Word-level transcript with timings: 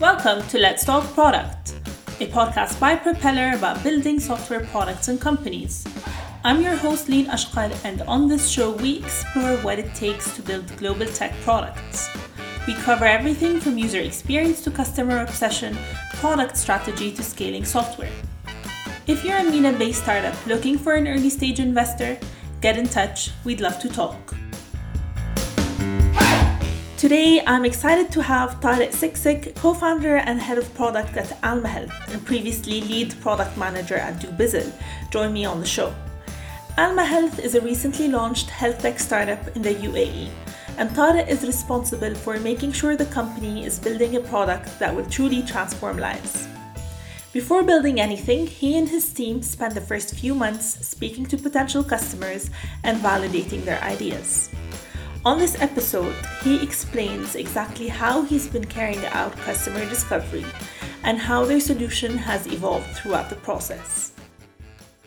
Welcome 0.00 0.44
to 0.48 0.58
Let's 0.58 0.84
Talk 0.84 1.04
Product, 1.14 1.72
a 2.18 2.26
podcast 2.26 2.80
by 2.80 2.96
Propeller 2.96 3.56
about 3.56 3.80
building 3.84 4.18
software 4.18 4.66
products 4.66 5.06
and 5.06 5.20
companies. 5.20 5.86
I'm 6.42 6.60
your 6.60 6.74
host, 6.74 7.08
Lean 7.08 7.26
Ashkar, 7.26 7.72
and 7.84 8.02
on 8.02 8.26
this 8.26 8.50
show, 8.50 8.72
we 8.72 8.98
explore 8.98 9.56
what 9.58 9.78
it 9.78 9.94
takes 9.94 10.34
to 10.34 10.42
build 10.42 10.76
global 10.78 11.06
tech 11.06 11.32
products. 11.42 12.10
We 12.66 12.74
cover 12.74 13.04
everything 13.04 13.60
from 13.60 13.78
user 13.78 14.00
experience 14.00 14.62
to 14.62 14.72
customer 14.72 15.18
obsession, 15.18 15.78
product 16.14 16.56
strategy 16.56 17.12
to 17.12 17.22
scaling 17.22 17.64
software. 17.64 18.12
If 19.06 19.24
you're 19.24 19.38
a 19.38 19.44
MENA 19.44 19.74
based 19.74 20.02
startup 20.02 20.34
looking 20.44 20.76
for 20.76 20.94
an 20.94 21.06
early 21.06 21.30
stage 21.30 21.60
investor, 21.60 22.18
get 22.60 22.76
in 22.76 22.88
touch. 22.88 23.30
We'd 23.44 23.60
love 23.60 23.78
to 23.78 23.88
talk. 23.88 24.34
Today, 26.96 27.42
I'm 27.44 27.64
excited 27.64 28.12
to 28.12 28.22
have 28.22 28.60
Tarek 28.60 28.92
Siksik, 28.92 29.56
co 29.56 29.74
founder 29.74 30.16
and 30.16 30.40
head 30.40 30.58
of 30.58 30.72
product 30.74 31.16
at 31.16 31.36
Alma 31.42 31.68
Health, 31.68 31.92
and 32.12 32.24
previously 32.24 32.82
lead 32.82 33.20
product 33.20 33.58
manager 33.58 33.96
at 33.96 34.20
Dubizzle, 34.20 34.72
join 35.10 35.32
me 35.32 35.44
on 35.44 35.58
the 35.58 35.66
show. 35.66 35.92
Alma 36.78 37.04
Health 37.04 37.40
is 37.40 37.56
a 37.56 37.60
recently 37.60 38.06
launched 38.06 38.48
health 38.48 38.80
tech 38.80 39.00
startup 39.00 39.56
in 39.56 39.62
the 39.62 39.74
UAE, 39.74 40.30
and 40.78 40.88
Tarek 40.90 41.28
is 41.28 41.42
responsible 41.42 42.14
for 42.14 42.38
making 42.38 42.70
sure 42.70 42.96
the 42.96 43.06
company 43.06 43.66
is 43.66 43.80
building 43.80 44.14
a 44.14 44.20
product 44.20 44.78
that 44.78 44.94
will 44.94 45.06
truly 45.06 45.42
transform 45.42 45.98
lives. 45.98 46.46
Before 47.32 47.64
building 47.64 48.00
anything, 48.00 48.46
he 48.46 48.78
and 48.78 48.88
his 48.88 49.12
team 49.12 49.42
spent 49.42 49.74
the 49.74 49.80
first 49.80 50.14
few 50.14 50.32
months 50.32 50.86
speaking 50.86 51.26
to 51.26 51.36
potential 51.36 51.82
customers 51.82 52.50
and 52.84 53.02
validating 53.02 53.64
their 53.64 53.82
ideas. 53.82 54.48
On 55.26 55.38
this 55.38 55.58
episode, 55.58 56.14
he 56.42 56.62
explains 56.62 57.34
exactly 57.34 57.88
how 57.88 58.20
he's 58.24 58.46
been 58.46 58.66
carrying 58.66 59.06
out 59.06 59.34
customer 59.38 59.88
discovery 59.88 60.44
and 61.02 61.18
how 61.18 61.46
their 61.46 61.60
solution 61.60 62.18
has 62.18 62.46
evolved 62.46 62.94
throughout 62.94 63.30
the 63.30 63.36
process. 63.36 64.12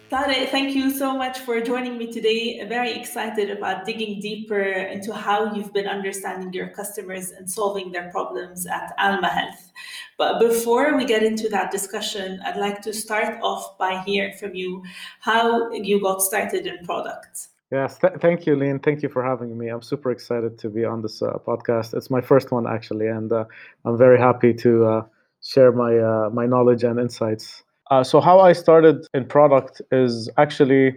Tarek, 0.09 0.50
thank 0.50 0.73
you 0.73 0.89
so 0.89 1.16
much 1.16 1.38
for 1.42 1.61
joining 1.61 2.00
me 2.00 2.11
today. 2.11 2.66
Very 2.67 2.94
excited 2.94 3.52
about 3.52 3.86
digging 3.86 4.19
deeper 4.19 4.64
into 4.64 5.14
how 5.14 5.53
you've 5.53 5.72
been 5.72 5.86
understanding 5.86 6.52
your 6.52 6.70
customers 6.70 7.30
and 7.30 7.47
solving 7.47 7.92
their 7.92 8.09
problems 8.09 8.66
at 8.66 8.95
Alma 8.97 9.27
Health. 9.27 9.72
But 10.17 10.39
before 10.39 10.97
we 10.97 11.05
get 11.05 11.22
into 11.22 11.47
that 11.49 11.70
discussion, 11.70 12.42
I'd 12.44 12.58
like 12.58 12.81
to 12.81 12.94
start 12.94 13.38
off 13.44 13.77
by 13.77 14.02
hearing 14.02 14.36
from 14.36 14.55
you 14.55 14.83
how 15.20 15.72
you 15.73 16.02
got 16.02 16.23
started 16.23 16.66
in 16.66 16.83
product. 16.86 17.49
Yes, 17.72 17.98
th- 18.00 18.14
thank 18.22 18.46
you, 18.46 18.56
Lean. 18.56 18.80
Thank 18.80 19.04
you 19.04 19.10
for 19.10 19.23
having 19.23 19.58
me. 19.58 19.68
I'm 19.68 19.82
super 19.82 20.10
excited 20.12 20.58
to 20.60 20.70
be 20.70 20.86
on 20.86 21.02
this 21.02 21.22
uh, 21.22 21.34
podcast. 21.46 21.94
It's 21.94 22.10
my 22.10 22.22
first 22.22 22.52
one 22.52 22.66
actually, 22.66 23.08
and 23.08 23.32
uh, 23.32 23.44
I'm 23.86 23.98
very 23.98 24.18
happy 24.18 24.54
to 24.54 24.86
uh, 24.86 25.02
share 25.44 25.72
my 25.73 25.98
uh, 25.98 26.30
my 26.32 26.45
knowledge 26.45 26.84
and 26.84 27.00
insights 27.00 27.64
uh, 27.90 28.04
so 28.04 28.20
how 28.20 28.40
I 28.40 28.54
started 28.54 29.08
in 29.14 29.26
product 29.26 29.82
is 29.92 30.30
actually 30.38 30.95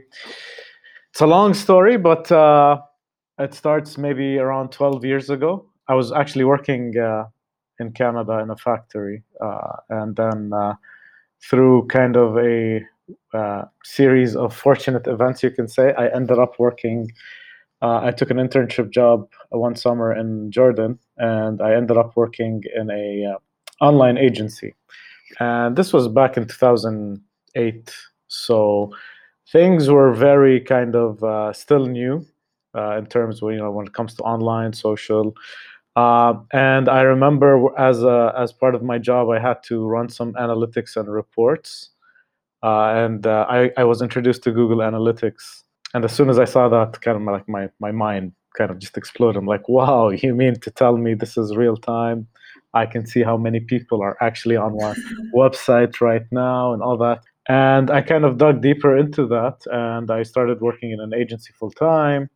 it's 1.11 1.21
a 1.21 1.27
long 1.27 1.55
story, 1.55 1.97
but 1.97 2.31
uh, 2.31 2.81
it 3.39 3.55
starts 3.55 3.99
maybe 3.99 4.39
around 4.39 4.71
12 4.71 5.05
years 5.05 5.31
ago. 5.31 5.67
I 5.89 5.95
was 5.95 6.13
actually 6.13 6.45
working 6.45 6.95
in 7.81 7.93
Canada 7.93 8.39
in 8.39 8.51
a 8.51 8.57
factory, 8.57 9.23
and 9.89 10.15
then 10.17 10.53
through 11.43 11.87
kind 11.89 12.17
of 12.17 12.37
a 12.39 12.85
uh, 13.33 13.65
series 13.85 14.37
of 14.37 14.55
fortunate 14.55 15.07
events, 15.07 15.43
you 15.43 15.51
can 15.51 15.69
say, 15.69 15.93
I 15.97 16.09
ended 16.09 16.39
up 16.39 16.59
working. 16.59 17.11
I 17.83 18.11
took 18.11 18.31
an 18.31 18.37
internship 18.37 18.91
job 18.91 19.27
one 19.49 19.75
summer 19.75 20.15
in 20.15 20.51
Jordan, 20.51 20.99
and 21.17 21.63
I 21.63 21.75
ended 21.75 21.97
up 21.97 22.15
working 22.15 22.63
in 22.77 22.91
a 22.91 23.37
online 23.81 24.19
agency. 24.19 24.75
And 25.39 25.77
this 25.77 25.93
was 25.93 26.07
back 26.07 26.37
in 26.37 26.47
2008 26.47 27.95
so 28.31 28.93
things 29.51 29.91
were 29.91 30.15
very 30.15 30.61
kind 30.61 30.95
of 30.95 31.23
uh, 31.23 31.53
still 31.53 31.87
new 31.87 32.25
uh, 32.75 32.97
in 32.97 33.07
terms 33.07 33.43
of 33.43 33.51
you 33.51 33.59
know 33.59 33.71
when 33.71 33.87
it 33.87 33.93
comes 33.93 34.15
to 34.15 34.23
online 34.23 34.73
social. 34.73 35.35
Uh, 35.97 36.35
and 36.53 36.89
I 36.89 37.03
remember 37.03 37.69
as 37.77 38.03
a, 38.05 38.33
as 38.39 38.53
part 38.53 38.77
of 38.77 38.83
my 38.83 38.97
job, 38.97 39.29
I 39.29 39.41
had 39.41 39.63
to 39.65 39.85
run 39.87 40.09
some 40.09 40.33
analytics 40.35 40.97
and 40.97 41.13
reports, 41.13 41.91
uh, 41.91 42.00
and 42.63 43.27
uh, 43.27 43.47
I, 43.49 43.71
I 43.77 43.85
was 43.85 44.03
introduced 44.03 44.43
to 44.45 44.53
Google 44.53 44.79
Analytics. 44.79 45.63
And 45.95 46.05
as 46.05 46.13
soon 46.13 46.31
as 46.31 46.39
I 46.39 46.45
saw 46.45 46.69
that, 46.69 47.01
kind 47.01 47.17
of 47.17 47.23
like 47.23 47.49
my 47.49 47.69
my 47.81 47.91
mind 47.91 48.33
kind 48.57 48.71
of 48.71 48.79
just 48.79 48.97
exploded. 48.97 49.37
I'm 49.37 49.47
like, 49.47 49.69
wow, 49.69 50.09
you 50.23 50.35
mean 50.35 50.59
to 50.61 50.71
tell 50.71 50.97
me 50.97 51.15
this 51.15 51.37
is 51.37 51.57
real 51.57 51.77
time? 51.77 52.27
I 52.73 52.87
can 52.87 53.05
see 53.07 53.23
how 53.23 53.37
many 53.37 53.61
people 53.61 54.01
are 54.01 54.17
actually 54.21 54.57
on 54.57 54.77
my 54.77 54.95
website 55.35 56.01
right 56.01 56.27
now 56.31 56.73
and 56.73 56.83
all 56.83 56.97
that. 56.99 57.23
And 57.49 57.91
I 57.91 58.01
kind 58.03 58.25
of 58.25 58.39
dug 58.39 58.63
deeper 58.63 58.97
into 58.97 59.27
that 59.27 59.65
and 59.73 60.11
I 60.11 60.23
started 60.23 60.61
working 60.61 60.93
in 60.93 61.01
an 61.01 61.13
agency 61.13 61.53
full 61.53 61.73
time. 61.73 62.31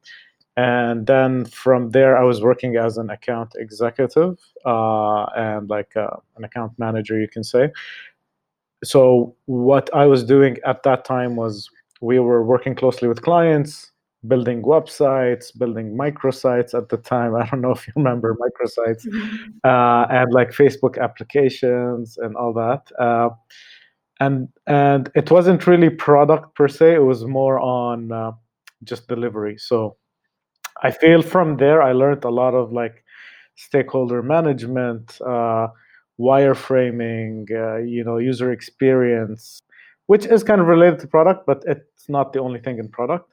And 0.56 1.06
then 1.06 1.44
from 1.46 1.90
there, 1.90 2.16
I 2.16 2.24
was 2.24 2.40
working 2.40 2.76
as 2.76 2.96
an 2.96 3.10
account 3.10 3.52
executive 3.56 4.38
uh, 4.64 5.24
and 5.36 5.68
like 5.68 5.96
uh, 5.96 6.16
an 6.36 6.44
account 6.44 6.72
manager, 6.78 7.20
you 7.20 7.28
can 7.28 7.44
say. 7.44 7.70
So, 8.84 9.34
what 9.46 9.90
I 9.94 10.06
was 10.06 10.24
doing 10.24 10.58
at 10.64 10.82
that 10.84 11.04
time 11.04 11.36
was 11.36 11.68
we 12.00 12.18
were 12.18 12.44
working 12.44 12.74
closely 12.74 13.08
with 13.08 13.22
clients, 13.22 13.90
building 14.28 14.62
websites, 14.62 15.56
building 15.56 15.96
microsites 15.96 16.74
at 16.74 16.88
the 16.88 16.96
time. 16.98 17.34
I 17.40 17.46
don't 17.46 17.60
know 17.60 17.72
if 17.72 17.86
you 17.86 17.92
remember 17.96 18.36
microsites, 18.36 19.06
uh, 19.64 20.06
and 20.10 20.32
like 20.32 20.50
Facebook 20.50 21.00
applications 21.00 22.18
and 22.18 22.36
all 22.36 22.52
that. 22.54 22.90
Uh, 22.98 23.30
and 24.20 24.48
and 24.66 25.10
it 25.14 25.30
wasn't 25.30 25.66
really 25.66 25.90
product 25.90 26.54
per 26.54 26.68
se. 26.68 26.94
It 26.94 27.04
was 27.04 27.24
more 27.24 27.58
on 27.60 28.12
uh, 28.12 28.32
just 28.84 29.08
delivery. 29.08 29.58
So 29.58 29.96
I 30.82 30.90
feel 30.90 31.22
from 31.22 31.56
there 31.56 31.82
I 31.82 31.92
learned 31.92 32.24
a 32.24 32.30
lot 32.30 32.54
of 32.54 32.72
like 32.72 33.04
stakeholder 33.56 34.22
management, 34.22 35.20
uh, 35.20 35.68
wireframing, 36.18 37.50
uh, 37.50 37.78
you 37.78 38.04
know, 38.04 38.18
user 38.18 38.52
experience, 38.52 39.60
which 40.06 40.26
is 40.26 40.42
kind 40.44 40.60
of 40.60 40.66
related 40.66 40.98
to 41.00 41.06
product, 41.06 41.46
but 41.46 41.62
it's 41.66 42.08
not 42.08 42.32
the 42.32 42.40
only 42.40 42.60
thing 42.60 42.78
in 42.78 42.88
product. 42.88 43.32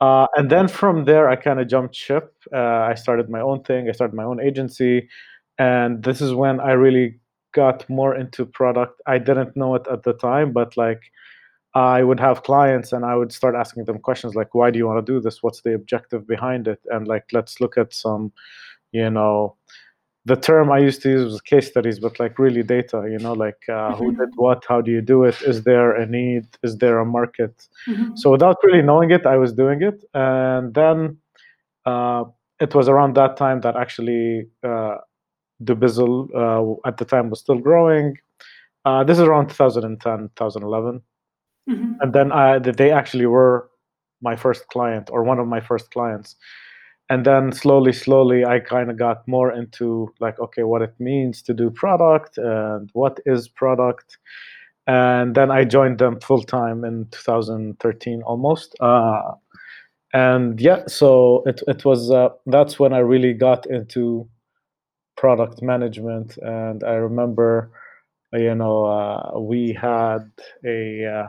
Uh, 0.00 0.26
and 0.36 0.50
then 0.50 0.66
from 0.66 1.04
there, 1.04 1.28
I 1.28 1.36
kind 1.36 1.60
of 1.60 1.68
jumped 1.68 1.94
ship. 1.94 2.34
Uh, 2.52 2.58
I 2.90 2.94
started 2.94 3.30
my 3.30 3.40
own 3.40 3.62
thing. 3.62 3.88
I 3.88 3.92
started 3.92 4.14
my 4.14 4.24
own 4.24 4.40
agency, 4.40 5.08
and 5.58 6.02
this 6.02 6.20
is 6.20 6.34
when 6.34 6.58
I 6.58 6.72
really 6.72 7.20
got 7.52 7.88
more 7.88 8.16
into 8.16 8.44
product. 8.44 9.00
I 9.06 9.18
didn't 9.18 9.56
know 9.56 9.74
it 9.76 9.86
at 9.90 10.02
the 10.02 10.14
time, 10.14 10.52
but 10.52 10.76
like 10.76 11.02
I 11.74 12.02
would 12.02 12.20
have 12.20 12.42
clients 12.42 12.92
and 12.92 13.04
I 13.04 13.14
would 13.14 13.32
start 13.32 13.54
asking 13.54 13.84
them 13.84 13.98
questions 13.98 14.34
like, 14.34 14.54
"Why 14.54 14.70
do 14.70 14.78
you 14.78 14.86
want 14.86 15.04
to 15.04 15.12
do 15.12 15.20
this? 15.20 15.42
What's 15.42 15.62
the 15.62 15.74
objective 15.74 16.26
behind 16.26 16.68
it?" 16.68 16.80
And 16.90 17.06
like, 17.06 17.26
let's 17.32 17.60
look 17.60 17.78
at 17.78 17.94
some, 17.94 18.32
you 18.92 19.08
know, 19.10 19.56
the 20.24 20.36
term 20.36 20.70
I 20.70 20.78
used 20.78 21.02
to 21.02 21.10
use 21.10 21.24
was 21.24 21.40
case 21.40 21.66
studies, 21.68 21.98
but 21.98 22.20
like 22.20 22.38
really 22.38 22.62
data, 22.62 23.08
you 23.10 23.18
know, 23.18 23.32
like 23.32 23.62
uh, 23.68 23.72
mm-hmm. 23.72 24.04
who 24.04 24.16
did 24.16 24.28
what, 24.36 24.64
how 24.68 24.80
do 24.80 24.90
you 24.90 25.00
do 25.00 25.24
it, 25.24 25.40
is 25.42 25.64
there 25.64 25.92
a 25.92 26.06
need, 26.06 26.46
is 26.62 26.78
there 26.78 26.98
a 27.00 27.04
market? 27.04 27.66
Mm-hmm. 27.88 28.16
So 28.16 28.30
without 28.30 28.56
really 28.62 28.82
knowing 28.82 29.10
it, 29.10 29.26
I 29.26 29.36
was 29.36 29.52
doing 29.52 29.82
it, 29.82 30.04
and 30.14 30.74
then 30.74 31.18
uh, 31.86 32.24
it 32.60 32.74
was 32.74 32.88
around 32.88 33.16
that 33.16 33.36
time 33.36 33.62
that 33.62 33.74
actually 33.74 34.46
uh, 34.62 34.98
Dubizzle 35.64 36.28
uh, 36.34 36.88
at 36.88 36.98
the 36.98 37.04
time 37.04 37.28
was 37.28 37.40
still 37.40 37.58
growing. 37.58 38.16
Uh, 38.84 39.02
this 39.02 39.18
is 39.18 39.24
around 39.24 39.48
2010, 39.48 40.30
2011, 40.36 41.02
mm-hmm. 41.68 41.92
and 42.00 42.12
then 42.12 42.30
I, 42.30 42.60
they 42.60 42.92
actually 42.92 43.26
were 43.26 43.68
my 44.20 44.36
first 44.36 44.68
client 44.68 45.10
or 45.10 45.24
one 45.24 45.40
of 45.40 45.48
my 45.48 45.60
first 45.60 45.90
clients 45.90 46.36
and 47.12 47.26
then 47.26 47.52
slowly 47.52 47.92
slowly 47.92 48.42
i 48.44 48.58
kind 48.58 48.90
of 48.90 48.96
got 48.96 49.26
more 49.28 49.52
into 49.52 50.12
like 50.20 50.38
okay 50.40 50.62
what 50.62 50.80
it 50.80 50.94
means 50.98 51.42
to 51.42 51.52
do 51.52 51.70
product 51.70 52.38
and 52.38 52.88
what 52.94 53.20
is 53.26 53.48
product. 53.48 54.16
And 54.86 55.34
then 55.34 55.50
i 55.50 55.64
joined 55.64 55.98
them 55.98 56.20
full 56.20 56.42
time 56.42 56.84
in 56.84 57.06
2013 57.10 58.22
almost 58.22 58.74
uh, 58.80 59.32
and 60.14 60.60
yeah 60.60 60.82
so 60.86 61.42
it, 61.46 61.62
it 61.68 61.84
was 61.84 62.10
uh, 62.10 62.30
that's 62.46 62.80
when 62.80 62.92
i 62.92 62.98
really 62.98 63.34
got 63.34 63.66
into 63.66 64.28
product 65.16 65.62
management. 65.62 66.38
And 66.38 66.82
i 66.82 66.94
remember 66.94 67.70
you 68.32 68.54
know 68.54 68.86
uh, 68.86 69.38
we 69.38 69.72
had 69.74 70.30
a 70.64 70.80
uh, 71.16 71.28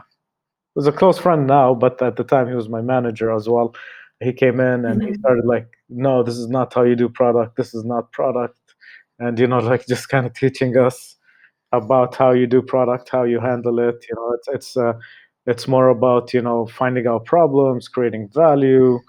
was 0.75 0.87
a 0.87 0.91
close 0.91 1.19
friend 1.19 1.45
now 1.45 1.75
but 1.75 2.01
at 2.01 2.15
the 2.15 2.23
time 2.23 2.47
he 2.47 2.55
was 2.55 2.69
my 2.69 2.81
manager 2.81 3.29
as 3.31 3.47
well 3.49 3.75
he 4.23 4.33
came 4.33 4.59
in 4.59 4.85
and 4.85 5.01
mm-hmm. 5.01 5.09
he 5.09 5.13
started 5.15 5.45
like 5.45 5.67
no 5.89 6.23
this 6.23 6.37
is 6.37 6.47
not 6.47 6.73
how 6.73 6.83
you 6.83 6.95
do 6.95 7.09
product 7.09 7.55
this 7.55 7.73
is 7.73 7.83
not 7.83 8.11
product 8.11 8.59
and 9.19 9.39
you 9.39 9.47
know 9.47 9.59
like 9.71 9.85
just 9.87 10.09
kind 10.09 10.25
of 10.25 10.33
teaching 10.33 10.77
us 10.77 11.15
about 11.71 12.15
how 12.15 12.31
you 12.31 12.47
do 12.47 12.61
product 12.61 13.09
how 13.09 13.23
you 13.23 13.39
handle 13.39 13.79
it 13.79 14.05
you 14.09 14.15
know 14.15 14.31
it's 14.33 14.47
it's 14.47 14.77
uh, 14.77 14.93
it's 15.45 15.67
more 15.67 15.89
about 15.89 16.33
you 16.33 16.41
know 16.41 16.65
finding 16.67 17.07
out 17.07 17.25
problems 17.25 17.87
creating 17.87 18.29
value 18.29 18.99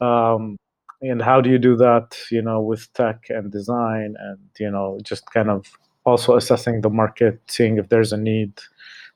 um, 0.00 0.56
and 1.00 1.22
how 1.22 1.40
do 1.40 1.50
you 1.50 1.58
do 1.58 1.76
that 1.76 2.16
you 2.30 2.42
know 2.42 2.60
with 2.60 2.92
tech 2.94 3.26
and 3.28 3.52
design 3.52 4.14
and 4.18 4.38
you 4.58 4.70
know 4.70 4.98
just 5.02 5.30
kind 5.30 5.50
of 5.50 5.66
also 6.08 6.36
assessing 6.36 6.80
the 6.80 6.90
market, 6.90 7.40
seeing 7.48 7.78
if 7.78 7.88
there's 7.88 8.12
a 8.12 8.16
need 8.16 8.52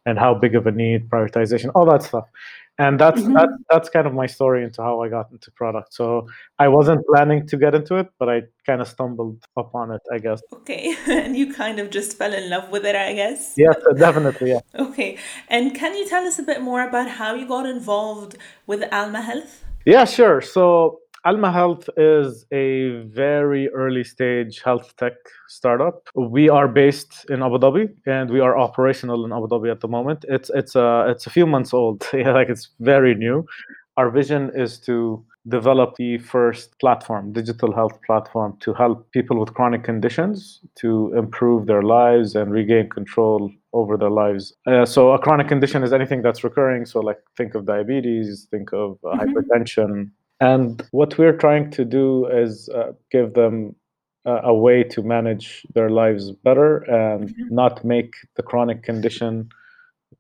and 0.05 0.19
how 0.19 0.35
big 0.35 0.55
of 0.55 0.67
a 0.67 0.73
need, 0.73 1.09
prioritization, 1.09 1.71
all 1.75 1.87
that 1.87 2.03
stuff. 2.03 2.29
And 2.83 2.99
that's 2.99 3.21
mm-hmm. 3.21 3.35
that, 3.35 3.51
that's 3.71 3.89
kind 3.89 4.09
of 4.09 4.13
my 4.13 4.27
story 4.27 4.65
into 4.65 4.83
how 4.83 5.03
I 5.03 5.09
got 5.09 5.31
into 5.31 5.53
product. 5.53 5.95
So 5.95 6.27
I 6.59 6.67
wasn't 6.67 7.07
planning 7.07 7.47
to 7.47 7.57
get 7.57 7.77
into 7.77 7.95
it, 7.95 8.09
but 8.19 8.29
I 8.29 8.43
kind 8.67 8.81
of 8.81 8.89
stumbled 8.89 9.39
upon 9.57 9.93
it, 9.93 10.01
I 10.11 10.19
guess. 10.19 10.43
Okay, 10.53 10.97
and 11.07 11.37
you 11.37 11.55
kind 11.55 11.79
of 11.79 11.91
just 11.91 12.19
fell 12.19 12.35
in 12.35 12.51
love 12.51 12.71
with 12.71 12.85
it, 12.85 12.97
I 12.97 13.13
guess. 13.15 13.55
Yes, 13.57 13.77
definitely. 13.97 14.51
Yeah. 14.51 14.61
Okay, 14.93 15.17
and 15.49 15.75
can 15.75 15.95
you 15.95 16.09
tell 16.09 16.27
us 16.27 16.39
a 16.41 16.43
bit 16.43 16.61
more 16.61 16.83
about 16.87 17.09
how 17.09 17.35
you 17.35 17.47
got 17.47 17.67
involved 17.67 18.37
with 18.67 18.83
Alma 18.93 19.23
Health? 19.23 19.65
Yeah, 19.87 20.05
sure. 20.05 20.41
So 20.41 21.02
Alma 21.25 21.53
Health 21.53 21.89
is 21.97 22.45
a 22.51 23.03
very 23.03 23.69
early 23.69 24.03
stage 24.03 24.61
health 24.61 24.93
tech 24.97 25.13
startup. 25.47 26.09
We 26.17 26.49
are 26.49 26.67
based 26.67 27.27
in 27.31 27.45
Abu 27.45 27.59
Dhabi 27.59 27.95
and 28.07 28.29
we 28.29 28.41
are 28.41 28.59
operational 28.59 29.25
in 29.25 29.33
Abu 29.33 29.47
Dhabi 29.47 29.71
at 29.71 29.81
the 29.81 29.89
moment. 29.89 30.25
It's 30.29 30.51
it's 30.51 30.75
a 30.75 31.07
it's 31.09 31.29
a 31.29 31.31
few 31.31 31.47
months 31.47 31.73
old. 31.73 32.05
yeah, 32.13 32.33
like 32.33 32.49
it's 32.49 32.71
very 32.81 33.15
new. 33.15 33.47
Our 33.97 34.11
vision 34.11 34.51
is 34.55 34.81
to 34.81 35.25
develop 35.49 35.95
the 35.97 36.19
first 36.19 36.79
platform, 36.81 37.33
digital 37.33 37.73
health 37.73 38.01
platform 38.05 38.57
to 38.61 38.73
help 38.75 39.11
people 39.13 39.39
with 39.39 39.55
chronic 39.55 39.85
conditions 39.85 40.61
to 40.77 41.13
improve 41.17 41.67
their 41.67 41.83
lives 41.83 42.35
and 42.35 42.53
regain 42.53 42.89
control 42.89 43.53
over 43.73 43.97
their 43.97 44.11
lives. 44.11 44.53
Uh, 44.67 44.85
so 44.85 45.13
a 45.13 45.19
chronic 45.19 45.49
condition 45.49 45.83
is 45.83 45.93
anything 45.93 46.23
that's 46.23 46.43
recurring. 46.43 46.85
So 46.85 47.01
like 47.01 47.19
think 47.37 47.55
of 47.55 47.67
diabetes, 47.67 48.47
think 48.51 48.73
of 48.73 48.99
uh, 49.05 49.17
mm-hmm. 49.17 49.37
hypertension, 49.37 50.11
and 50.43 50.83
what 50.91 51.17
we're 51.19 51.37
trying 51.37 51.71
to 51.71 51.85
do 51.85 52.27
is 52.27 52.69
uh, 52.71 52.93
give 53.11 53.35
them 53.35 53.77
uh, 54.27 54.41
a 54.43 54.55
way 54.55 54.83
to 54.83 55.03
manage 55.03 55.65
their 55.75 55.91
lives 55.91 56.33
better 56.33 56.79
and 56.79 57.29
mm-hmm. 57.29 57.55
not 57.55 57.85
make 57.85 58.15
the 58.37 58.43
chronic 58.43 58.83
condition 58.83 59.49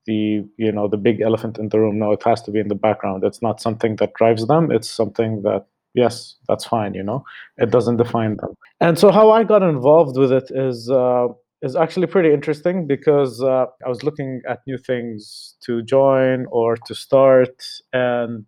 the 0.06 0.44
you 0.56 0.72
know 0.72 0.88
the 0.88 0.96
big 0.96 1.20
elephant 1.20 1.58
in 1.58 1.68
the 1.68 1.78
room. 1.78 1.98
No 1.98 2.12
it 2.12 2.22
has 2.24 2.42
to 2.42 2.50
be 2.50 2.60
in 2.60 2.68
the 2.68 2.74
background. 2.74 3.24
It's 3.24 3.42
not 3.42 3.60
something 3.60 3.96
that 3.96 4.14
drives 4.14 4.46
them. 4.46 4.70
It's 4.70 4.90
something 4.90 5.42
that 5.42 5.66
yes 5.94 6.36
that's 6.48 6.64
fine 6.64 6.94
you 6.94 7.02
know? 7.02 7.24
It 7.58 7.70
doesn't 7.70 7.98
define 7.98 8.36
them. 8.36 8.54
And 8.80 8.98
so 8.98 9.10
how 9.10 9.30
i 9.30 9.44
got 9.44 9.62
involved 9.62 10.16
with 10.16 10.32
it 10.32 10.50
is 10.50 10.88
uh, 10.90 11.28
is 11.62 11.76
actually 11.76 12.06
pretty 12.06 12.32
interesting 12.32 12.86
because 12.86 13.42
uh, 13.42 13.66
i 13.84 13.88
was 13.88 14.02
looking 14.02 14.40
at 14.48 14.60
new 14.66 14.78
things 14.78 15.54
to 15.66 15.82
join 15.82 16.46
or 16.50 16.76
to 16.88 16.94
start 16.94 17.56
and 17.92 18.46